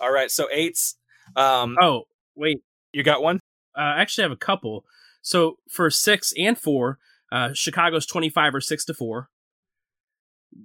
[0.00, 0.96] All right, so eights.
[1.36, 3.40] Um, oh wait, You got one?
[3.76, 4.84] uh, I actually have a couple.
[5.22, 6.98] So for six and four,
[7.32, 9.28] uh, Chicago's twenty five or six to four.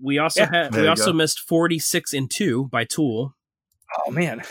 [0.02, 0.50] We also Yeah.
[0.52, 1.14] had we also go.
[1.18, 3.36] missed forty six and two by Tool.
[4.06, 4.42] Oh man.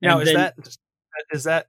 [0.00, 0.76] Now And is then- that
[1.32, 1.66] is that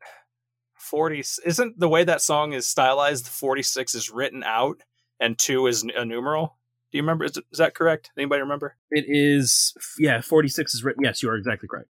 [0.78, 4.82] 40 isn't the way that song is stylized 46 is written out
[5.20, 6.58] and 2 is a numeral?
[6.92, 8.12] Do you remember is, is that correct?
[8.18, 8.76] Anybody remember?
[8.90, 11.04] It is yeah, forty six is written.
[11.04, 11.90] Yes, you are exactly correct.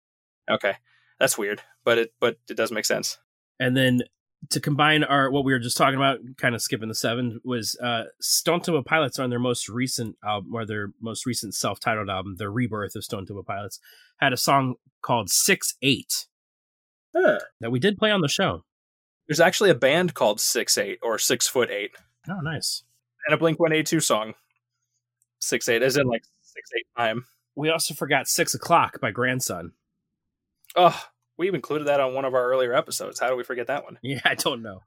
[0.50, 0.74] Okay.
[1.18, 3.18] That's weird, but it but it does make sense.
[3.60, 4.02] And then
[4.50, 7.76] to combine our what we were just talking about, kind of skipping the seven, was
[7.82, 12.10] uh Stone Temple Pilots on their most recent album or their most recent self titled
[12.10, 13.78] album, The Rebirth of Stone Temple Pilots,
[14.18, 16.26] had a song called Six Eight
[17.60, 18.64] that we did play on the show.
[19.28, 21.92] There's actually a band called 6 8 or 6 foot 8
[22.28, 22.82] Oh, nice.
[23.26, 24.34] and a Blink 182 song.
[25.40, 27.26] 6 8 as in like 6 8 time.
[27.54, 29.72] We also forgot Six O'Clock by Grandson.
[30.76, 30.98] Oh,
[31.36, 33.20] we've included that on one of our earlier episodes.
[33.20, 33.98] How do we forget that one?
[34.02, 34.80] Yeah, I don't know.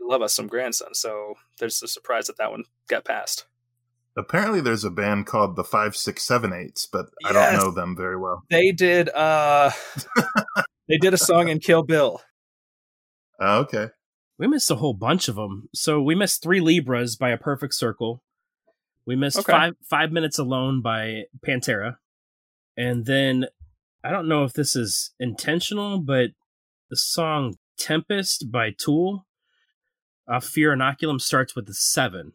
[0.00, 3.46] We love us some grandson, so there's a surprise that that one got passed.
[4.16, 7.94] Apparently, there's a band called the Five Six Seven Eights, but I don't know them
[7.96, 8.44] very well.
[8.50, 9.70] They did uh
[10.88, 12.22] they did a song in Kill Bill.
[13.40, 13.88] Uh, okay.
[14.38, 15.68] We missed a whole bunch of them.
[15.74, 18.22] So we missed Three Libras by A Perfect Circle.
[19.06, 19.52] We missed Okay.
[19.52, 21.96] Five Five Minutes Alone by Pantera.
[22.76, 23.46] And then
[24.06, 26.30] I don't know if this is intentional, but
[26.90, 29.26] the song Tempest by Tool
[30.28, 32.34] off Fear Inoculum starts with the seven.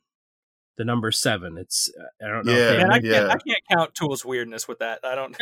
[0.78, 1.58] The number seven.
[1.58, 1.90] It's
[2.22, 2.52] I don't know.
[2.52, 2.72] Yeah.
[2.72, 3.34] if Man, I they, can't Yeah.
[3.34, 5.00] I can't count Tool's weirdness with that.
[5.06, 5.34] I don't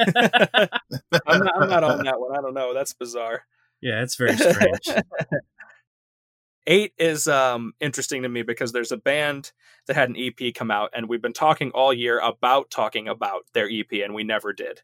[1.28, 2.38] I'm not, I'm not on that one.
[2.38, 2.76] I don't know.
[2.76, 3.46] That's bizarre.
[3.82, 4.88] yeah, it's very strange.
[6.68, 9.52] Eight is um interesting to me because there's a band
[9.88, 13.46] that had an EP come out and we've been talking all year about talking about
[13.54, 14.84] their EP and we never did.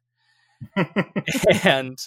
[1.63, 1.99] and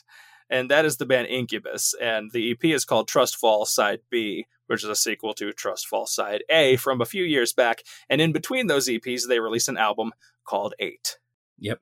[0.50, 4.46] and that is the band Incubus and the EP is called Trust Fall Side B,
[4.66, 8.20] which is a sequel to Trust Fall Side A from a few years back and
[8.20, 10.12] in between those EPs they released an album
[10.44, 11.18] called 8
[11.58, 11.80] yep.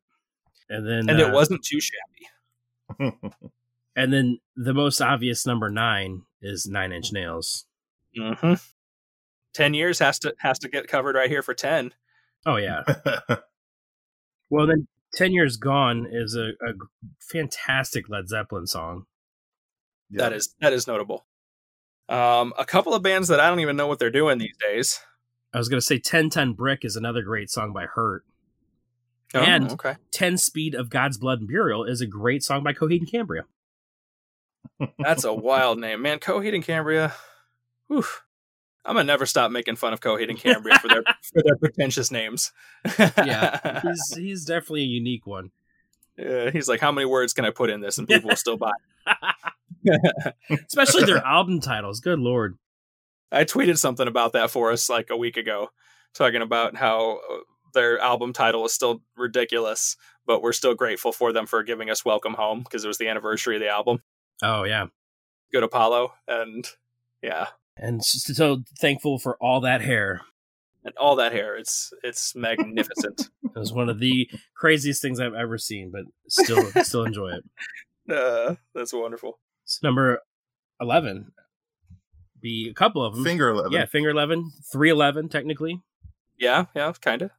[0.69, 3.15] And then and uh, it wasn't too shabby.
[3.97, 7.67] and then the most obvious number nine is Nine Inch Nails.
[8.19, 8.61] Mhm.
[9.55, 11.93] 10 years has to has to get covered right here for 10.
[12.45, 12.83] Oh yeah.
[14.51, 14.87] Well, then,
[15.17, 16.73] 10 Years Gone is a, a
[17.21, 19.07] fantastic Led Zeppelin song.
[20.11, 21.27] That is that is notable.
[22.09, 25.01] Um, a couple of bands that I don't even know what they're doing these days.
[25.53, 28.25] I was going to say Ten 1010 Brick is another great song by Hurt.
[29.35, 32.73] Oh, And- okay, 10 Speed of God's Blood and Burial is a great song by
[32.73, 33.43] Coheed and Cambria.
[34.99, 36.21] that's a wild name, man.
[36.21, 37.13] Coheed and Cambria.
[37.89, 38.05] Whew.
[38.87, 42.11] I'm gonna never stop making fun of Coheed and Cambria for their for their pretentious
[42.11, 42.53] names.
[42.99, 43.81] Yeah.
[43.83, 45.51] He's, he's definitely a unique one.
[46.17, 48.57] Yeah, he's like, how many words can I put in this and people will still
[48.57, 48.73] buy?
[50.51, 52.01] Especially their album titles.
[52.01, 52.57] Good Lord.
[53.31, 55.71] I tweeted something about that for us like a week ago,
[56.15, 57.39] talking about how uh,
[57.75, 62.05] their album title is still ridiculous, but we're still grateful for them for giving us
[62.05, 64.03] Welcome Home because it was the anniversary of the album.
[64.43, 64.87] Oh, yeah.
[65.53, 66.67] Good Apollo, and
[67.23, 70.23] yeah, And s- so thankful for all that hair.
[70.85, 71.57] and all that hair.
[71.57, 73.29] It's it's magnificent.
[73.57, 77.45] It was one of the craziest things I've ever seen, but still still enjoy it.
[78.15, 79.39] uh, that's wonderful.
[79.65, 80.21] So number
[80.79, 81.33] eleven,
[82.41, 83.25] be a couple of them.
[83.25, 83.73] Finger eleven.
[83.73, 85.81] yeah, finger eleven, three eleven technically
[86.39, 87.31] Yeah, yeah, kind of.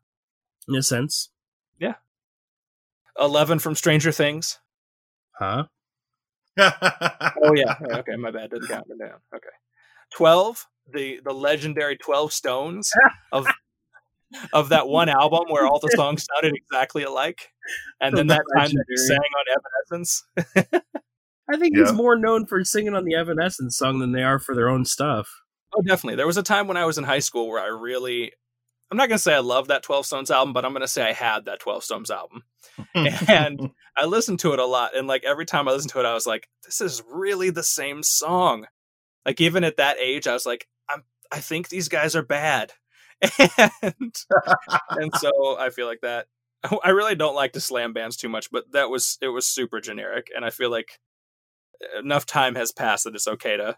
[0.67, 1.29] in a sense,
[1.79, 1.95] Yeah.
[3.19, 4.57] Eleven from Stranger Things.
[5.38, 5.65] huh?
[6.59, 8.49] Oh yeah, yeah, okay, my bad.
[8.49, 9.19] Didn't count it down.
[9.35, 9.49] Okay,
[10.15, 10.65] twelve.
[10.91, 12.91] The the legendary Twelve Stones
[13.31, 13.45] of
[14.53, 17.49] of that one album where all the songs sounded exactly alike,
[17.99, 19.59] and then that time that he sang on
[19.91, 20.23] Evanescence.
[21.49, 21.83] I think Yeah.
[21.83, 24.85] he's more known for singing on the Evanescence song than they are for their own
[24.85, 25.29] stuff.
[25.75, 26.15] Oh, definitely.
[26.15, 28.31] There was a time when I was in high school where I really.
[28.89, 30.87] I'm not going to say I love that 12 Stones album, but I'm going to
[30.87, 32.43] say I had that 12 Stones album.
[32.95, 34.95] and I listened to it a lot.
[34.95, 37.63] And like every time I listened to it, I was like, this is really the
[37.63, 38.65] same song.
[39.28, 42.73] Like even at that age, I was like, I'm, I think these guys are bad.
[43.82, 44.15] And,
[44.91, 46.28] and so I feel like that.
[46.84, 49.82] I really don't like to slam bands too much, but that was, it was super
[49.82, 50.28] generic.
[50.36, 50.99] And I feel like
[51.99, 53.78] enough time has passed that it's okay to,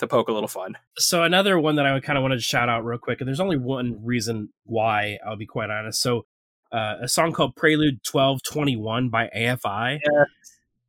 [0.00, 0.76] to poke a little fun.
[0.98, 3.28] So another one that I would kind of wanted to shout out real quick, and
[3.28, 6.00] there's only one reason why I'll be quite honest.
[6.00, 6.26] So
[6.72, 10.00] uh, a song called Prelude twelve twenty one by AFI,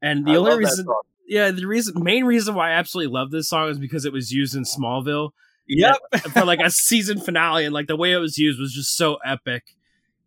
[0.02, 0.86] and the I only reason.
[1.32, 4.32] Yeah, the reason, main reason why I absolutely love this song is because it was
[4.32, 5.30] used in Smallville
[5.68, 5.98] Yep.
[6.34, 9.18] for like a season finale, and like the way it was used was just so
[9.26, 9.64] epic.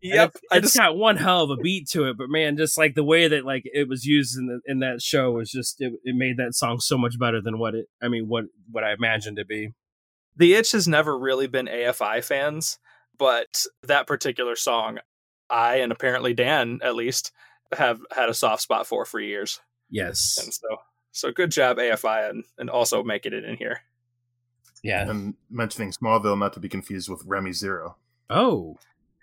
[0.01, 0.31] Yep.
[0.35, 2.95] It's, I just got one hell of a beat to it, but man, just like
[2.95, 5.93] the way that like it was used in the, in that show was just it,
[6.05, 7.87] it made that song so much better than what it.
[8.03, 9.73] I mean, what what I imagined it to be.
[10.37, 12.79] the itch has never really been AFI fans,
[13.19, 14.99] but that particular song,
[15.51, 17.33] I and apparently Dan at least
[17.77, 20.39] have had a soft spot for for years, Yes.
[20.43, 20.79] and so
[21.15, 23.81] so good job AFI and and also making it in here.
[24.83, 25.09] Yeah.
[25.09, 27.97] and mentioning Smallville, not to be confused with Remy Zero.
[28.29, 28.77] Oh.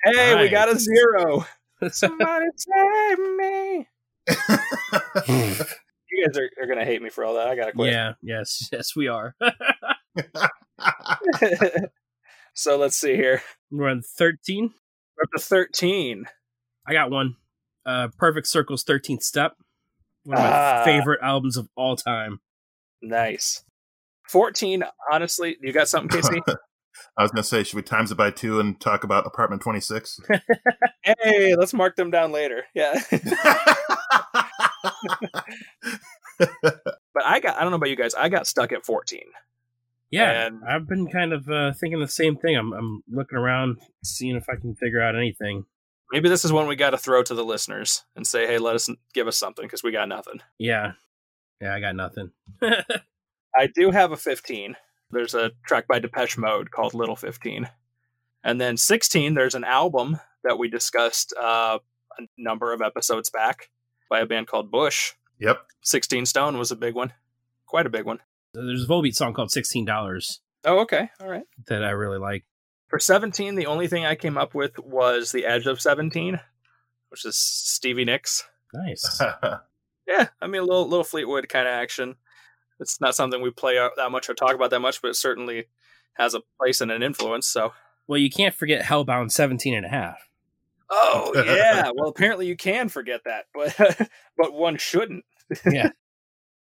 [0.04, 1.46] Hey, we got a zero.
[1.92, 3.88] Somebody save me.
[6.12, 7.48] You guys are, are gonna hate me for all that.
[7.48, 7.94] I gotta quit.
[7.94, 8.14] yeah.
[8.22, 8.68] Yes.
[8.72, 9.34] Yes, we are.
[12.54, 13.42] so let's see here.
[13.72, 14.74] We're on thirteen.
[15.16, 16.26] We're up to thirteen.
[16.86, 17.36] I got one.
[17.86, 19.54] Uh, Perfect Circle's Thirteenth Step.
[20.24, 20.84] One of my Ah.
[20.86, 22.40] favorite albums of all time.
[23.02, 23.64] Nice.
[24.30, 24.84] Fourteen.
[25.12, 26.42] Honestly, you got something, Casey?
[27.18, 29.80] I was gonna say, should we times it by two and talk about apartment twenty
[29.82, 30.20] six?
[31.04, 32.64] hey, let's mark them down later.
[32.74, 33.02] Yeah.
[36.40, 38.14] but I got I don't know about you guys.
[38.14, 39.22] I got stuck at 14.
[40.12, 42.56] Yeah, And- I've been kind of uh, thinking the same thing.
[42.58, 45.66] I'm I'm looking around, seeing if I can figure out anything.
[46.12, 48.76] Maybe this is one we got to throw to the listeners and say, "Hey, let
[48.76, 50.94] us give us something because we got nothing." Yeah,
[51.62, 52.32] yeah, I got nothing.
[53.56, 54.76] I do have a 15.
[55.12, 57.70] There's a track by Depeche Mode called Little 15.
[58.44, 61.80] And then 16, there's an album that we discussed uh,
[62.18, 63.70] a number of episodes back
[64.10, 65.14] by a band called Bush.
[65.38, 65.66] yep.
[65.84, 67.14] 16 Stone was a big one.
[67.66, 68.20] Quite a big one.
[68.54, 71.10] There's a Volbeat song called Sixteen Dollars Oh, okay.
[71.20, 71.44] All right.
[71.68, 72.46] that I really like.
[72.92, 76.40] For 17, the only thing I came up with was The Edge of 17,
[77.10, 78.48] which is Stevie Nicks.
[78.74, 79.22] Nice.
[80.08, 82.16] Yeah, I mean, a little, little Fleetwood kind of action.
[82.82, 85.68] It's not something we play that much or talk about that much, but it certainly
[86.14, 87.48] has a place and an influence.
[87.48, 87.72] So,
[88.08, 90.28] well, you can't forget Hellbound 17 and a half.
[90.90, 95.24] oh yeah, well apparently you can forget that, but but one shouldn't.
[95.66, 95.92] Yeah.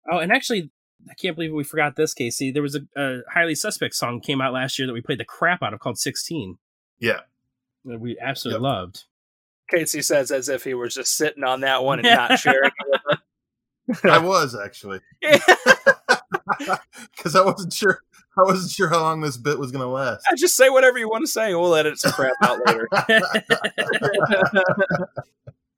[0.10, 0.70] Oh, and actually,
[1.10, 2.52] I can't believe we forgot this, Casey.
[2.52, 5.26] There was a, a highly suspect song came out last year that we played the
[5.26, 6.58] crap out of called 16
[7.00, 7.22] yeah.
[7.86, 8.74] that we absolutely Yep.
[8.74, 9.04] loved.
[9.70, 12.74] Casey says as if he was just sitting on that one and not sharing it
[12.88, 14.06] with us.
[14.06, 15.00] I was actually
[17.16, 18.02] because I wasn't sure.
[18.38, 20.26] I wasn't sure how long this bit was gonna last.
[20.32, 21.54] I just say whatever you want to say.
[21.54, 22.88] We'll edit some crap out later.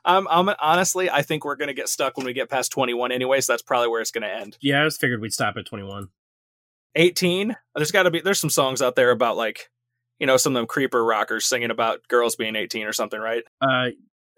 [0.06, 3.40] I'm, I'm honestly, I think we're gonna get stuck when we get past 21 anyway.
[3.42, 4.58] So that's probably where it's gonna end.
[4.62, 6.10] yeah, I just figured we'd stop at 21.
[6.96, 9.72] 18 there's got to be there's some songs out there about like
[10.20, 13.44] you know some of them creeper rockers singing about girls being 18 or something right
[13.62, 13.88] Uh,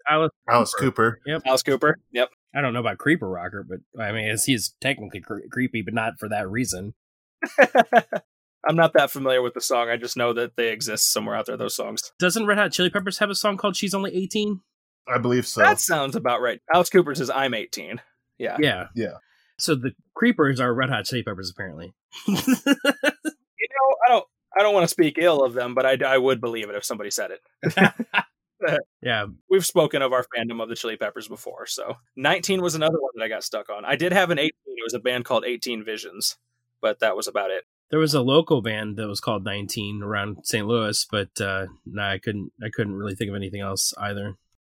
[0.08, 1.20] Alice, Alice Cooper.
[1.26, 1.42] Yep.
[1.44, 5.20] alice cooper yep I don't know about Creeper Rocker, but I mean, it's, he's technically
[5.20, 6.94] cre- creepy, but not for that reason.
[7.58, 11.44] i'm not that familiar with the song i just know that they exist somewhere out
[11.46, 14.60] there those songs Doesn't Red Hot Chili Peppers have a song called "She's Only 18"?
[15.08, 15.60] I believe so.
[15.60, 18.00] that sounds about right alice cooper says i'm 18
[18.38, 19.14] yeah Yeah, Yeah.
[19.58, 21.94] So the Creepers are Red Hot Chili Peppers, apparently.
[22.26, 24.24] you know i don't
[24.58, 26.84] i don't want to speak ill of them but i, I would believe it if
[26.84, 27.40] somebody said it
[29.02, 33.00] yeah, we've spoken of our fandom of the chili peppers before so 19 was another
[33.00, 35.24] one that i got stuck on i did have an 18 it was a band
[35.24, 36.36] called 18 visions
[36.80, 40.38] but that was about it There was a local band that was called 19 around
[40.44, 40.66] St.
[40.66, 42.50] Louis, but uh, no, I couldn't.
[42.60, 44.36] I couldn't really think of anything else either.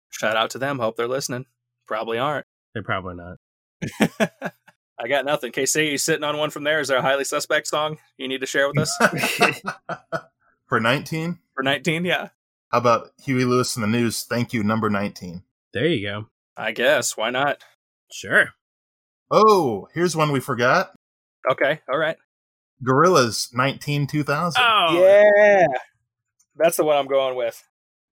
[0.09, 0.79] Shout out to them.
[0.79, 1.45] Hope they're listening.
[1.87, 2.45] Probably aren't.
[2.73, 3.37] They're probably not.
[4.99, 5.51] I got nothing.
[5.51, 6.79] Casey, you sitting on one from there?
[6.81, 8.95] Is there a highly suspect song you need to share with us
[10.67, 12.05] For 19, for 19?
[12.05, 12.29] Yeah,
[12.71, 14.23] how about Huey Lewis and the News?
[14.23, 15.41] Thank you, number 19.
[15.73, 16.25] There you go.
[16.55, 17.15] I guess.
[17.17, 17.63] Why not?
[18.11, 18.49] Sure.
[19.31, 20.91] Oh, here's one we forgot.
[21.49, 21.79] Okay.
[21.91, 22.17] All right.
[22.85, 24.61] Gorillaz 19 2000.
[24.63, 25.65] Oh, Yeah.
[26.55, 27.63] That's the one I'm going with.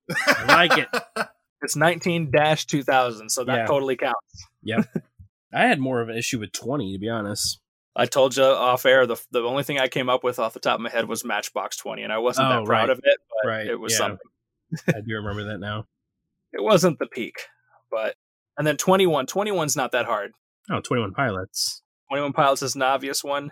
[0.09, 0.87] I like it.
[1.61, 3.65] It's 19 2000, so that Yeah.
[3.65, 4.47] totally counts.
[4.63, 4.85] Yep.
[5.53, 7.59] I had more of an issue with 20, to be honest.
[7.95, 10.59] I told you off air the the only thing I came up with off the
[10.59, 12.89] top of my head was Matchbox 20, and I wasn't Oh, that proud right.
[12.91, 13.97] of it, but Right, it was yeah.
[13.97, 14.27] something.
[14.89, 15.85] I do remember that now.
[16.53, 17.35] It wasn't the peak,
[17.91, 18.15] but
[18.57, 19.25] and then 21.
[19.27, 20.31] 21's not that hard.
[20.71, 21.83] Oh, 21 Pilots.
[22.09, 23.51] 21 Pilots is an obvious one.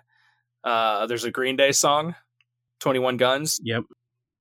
[0.63, 2.15] Uh, there's a Green Day song,
[2.79, 3.59] 21 Guns.
[3.63, 3.83] Yep.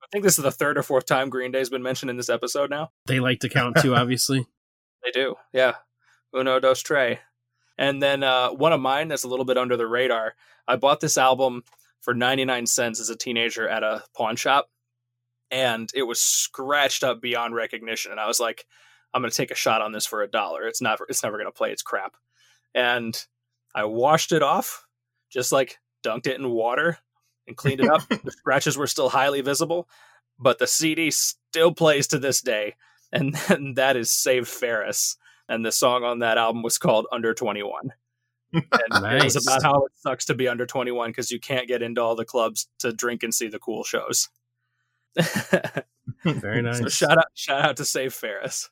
[0.04, 2.28] I think this is the third or fourth time Green Day's been mentioned in this
[2.28, 2.90] episode now.
[3.06, 4.46] They like to count too, obviously.
[5.02, 5.76] They do, yeah.
[6.36, 7.18] Uno, dos, tres.
[7.78, 10.34] And then uh, one of mine that's a little bit under the radar.
[10.68, 11.62] I bought this album
[12.00, 14.68] for 99 cents as a teenager at a pawn shop,
[15.50, 18.12] and it was scratched up beyond recognition.
[18.12, 18.66] And I was like,
[19.12, 20.66] I'm going to take a shot on this for a dollar.
[20.66, 21.72] It's never, it's never going to play.
[21.72, 22.16] It's crap.
[22.74, 23.16] And
[23.74, 24.86] I washed it off,
[25.30, 26.98] just like dunked it in water
[27.46, 28.06] and cleaned it up.
[28.08, 29.88] the scratches were still highly visible,
[30.38, 32.74] but the CD still plays to this day.
[33.12, 35.16] And, and that is Save Ferris.
[35.48, 37.92] And the song on that album was called Under 21.
[38.52, 38.64] And
[39.16, 42.00] it was about how it sucks to be under 21 because you can't get into
[42.00, 44.28] all the clubs to drink and see the cool shows.
[46.24, 46.78] Very nice.
[46.78, 48.70] So shout out, shout out to Save Ferris.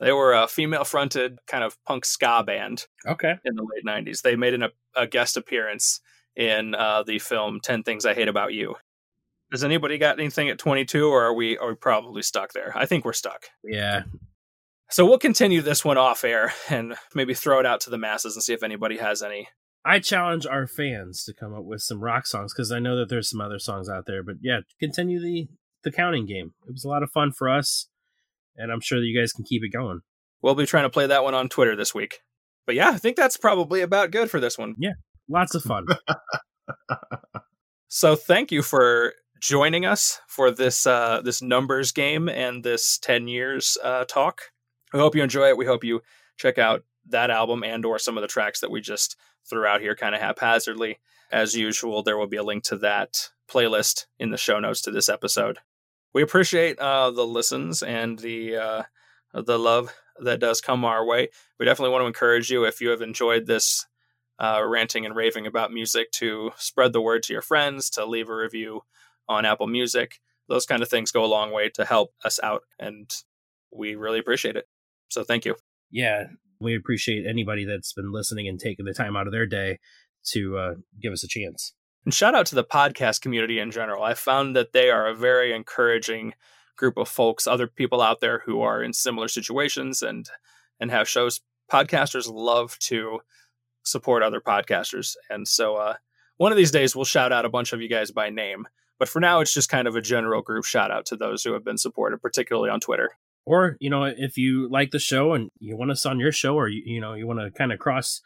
[0.00, 3.34] They were a female-fronted kind of punk ska band Okay.
[3.44, 4.22] in the late '90s.
[4.22, 4.64] They made an,
[4.96, 6.00] a guest appearance
[6.36, 8.76] in uh, the film 10 Things I Hate About You.
[9.52, 12.72] Has anybody got anything at 22, or are we are we probably stuck there?
[12.76, 13.46] I think we're stuck.
[13.64, 14.04] Yeah.
[14.90, 18.36] So we'll continue this one off air and maybe throw it out to the masses
[18.36, 19.48] and see if anybody has any.
[19.84, 23.08] I challenge our fans to come up with some rock songs because I know that
[23.08, 24.22] there's some other songs out there.
[24.22, 25.48] But yeah, continue the
[25.82, 26.52] the counting game.
[26.68, 27.88] It was a lot of fun for us,
[28.56, 30.00] and I'm sure that you guys can keep it going.
[30.42, 32.20] We'll be trying to play that one on Twitter this week.
[32.66, 34.74] But yeah, I think that's probably about good for this one.
[35.30, 35.86] Lots of fun.
[37.92, 43.26] So thank you for joining us for this uh, this numbers game and this 10
[43.26, 44.42] years uh, talk.
[44.92, 45.56] We hope you enjoy it.
[45.56, 46.00] We hope you
[46.36, 49.16] check out that album and or some of the tracks that we just
[49.48, 51.00] threw out here kind of haphazardly.
[51.32, 54.92] As usual, there will be a link to that playlist in the show notes to
[54.92, 55.58] this episode.
[56.14, 58.82] We appreciate uh, the listens and the uh,
[59.34, 61.30] the love that does come our way.
[61.58, 63.86] We definitely want to encourage you if you have enjoyed this
[64.40, 68.28] uh, ranting and raving about music to spread the word to your friends, to leave
[68.28, 68.80] a review
[69.28, 70.18] on Apple Music.
[70.48, 73.08] Those kind of things go a long way to help us out, and
[73.72, 74.66] we really appreciate it.
[75.08, 75.56] So thank you.
[75.90, 76.24] yeah,
[76.60, 79.78] we appreciate anybody that's been listening and taking the time out of their day
[80.32, 81.74] to uh, give us a chance.
[82.04, 84.02] And shout out to the podcast community in general.
[84.02, 86.34] I found that they are a very encouraging
[86.76, 90.28] group of folks, other people out there who are in similar situations and
[90.78, 91.40] and have shows.
[91.70, 93.20] Podcasters love to
[93.90, 95.16] support other podcasters.
[95.28, 95.94] And so uh,
[96.36, 98.66] one of these days we'll shout out a bunch of you guys by name.
[98.98, 101.54] But for now, it's just kind of a general group shout out to those who
[101.54, 103.10] have been supported, particularly on Twitter.
[103.46, 106.54] Or you know, if you like the show and you want us on your show,
[106.54, 108.20] or you, you know, you want to kind of cross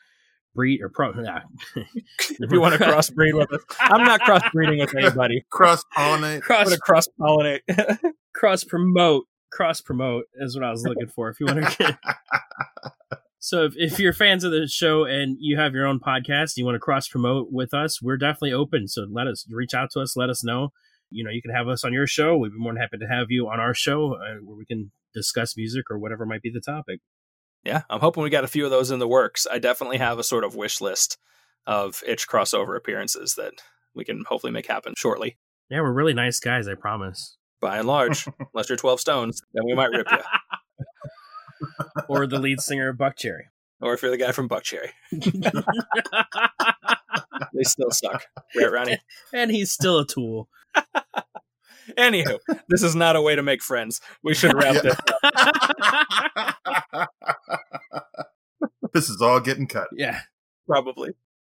[0.54, 1.12] breed or pro.
[1.14, 1.40] Nah.
[2.30, 5.44] If you want to crossbreed with us, I'm not crossbreeding with anybody.
[5.50, 6.42] Cross pollinate.
[6.42, 7.60] Cross cross pollinate.
[8.34, 11.28] cross promote cross promote is what I was looking for.
[11.28, 11.98] If you want to
[13.44, 16.64] So if, if you're fans of the show and you have your own podcast, you
[16.64, 18.88] want to cross promote with us, we're definitely open.
[18.88, 20.70] So let us reach out to us, let us know.
[21.10, 22.38] You know, you can have us on your show.
[22.38, 24.92] We'd be more than happy to have you on our show uh, where we can
[25.12, 27.00] discuss music or whatever might be the topic.
[27.64, 29.46] yeah, I'm hoping we got a few of those in the works.
[29.52, 31.18] I definitely have a sort of wish list
[31.66, 33.52] of itch crossover appearances that
[33.94, 35.36] we can hopefully make happen shortly.
[35.68, 37.36] Yeah, we're really nice guys, I promise.
[37.60, 40.16] By and large, unless you're 12 stones, then we might rip you.
[42.08, 43.44] or the lead singer of Buckcherry.
[43.80, 44.90] Or if you're the guy from Buckcherry,
[47.52, 48.24] they still suck.
[48.56, 48.98] Right, Ronnie?
[49.32, 50.48] and he's still a tool.
[51.98, 52.38] Anywho,
[52.68, 54.00] this is not a way to make friends.
[54.22, 54.94] We should wrap Yeah.
[56.92, 57.06] this
[58.94, 59.88] this is all getting cut.
[59.92, 60.20] yeah.
[60.66, 61.10] probably.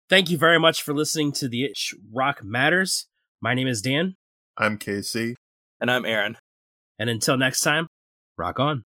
[0.09, 3.07] Thank you very much for listening to the Itch Rock Matters.
[3.41, 4.15] My name is Dan,
[4.57, 5.35] I'm Casey.
[5.81, 6.37] And I'm Aaron.
[6.99, 7.87] and until next time,
[8.37, 8.83] rock on.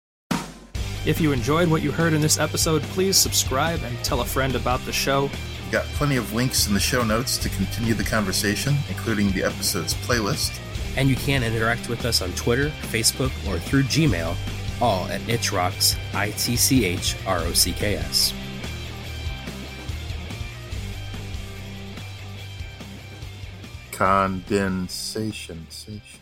[1.06, 4.54] If you enjoyed what you heard in this episode, please subscribe and tell a friend
[4.54, 5.22] about the show.
[5.22, 9.44] We've got plenty of links in the show notes to continue the conversation, including the
[9.44, 10.58] episode's playlist.
[10.96, 14.34] And you can interact with us on Twitter, Facebook, or through Gmail,
[14.80, 18.34] all at itchrocks, I T C H R O C K S.
[23.92, 25.66] Condensation.
[25.70, 26.17] Sation.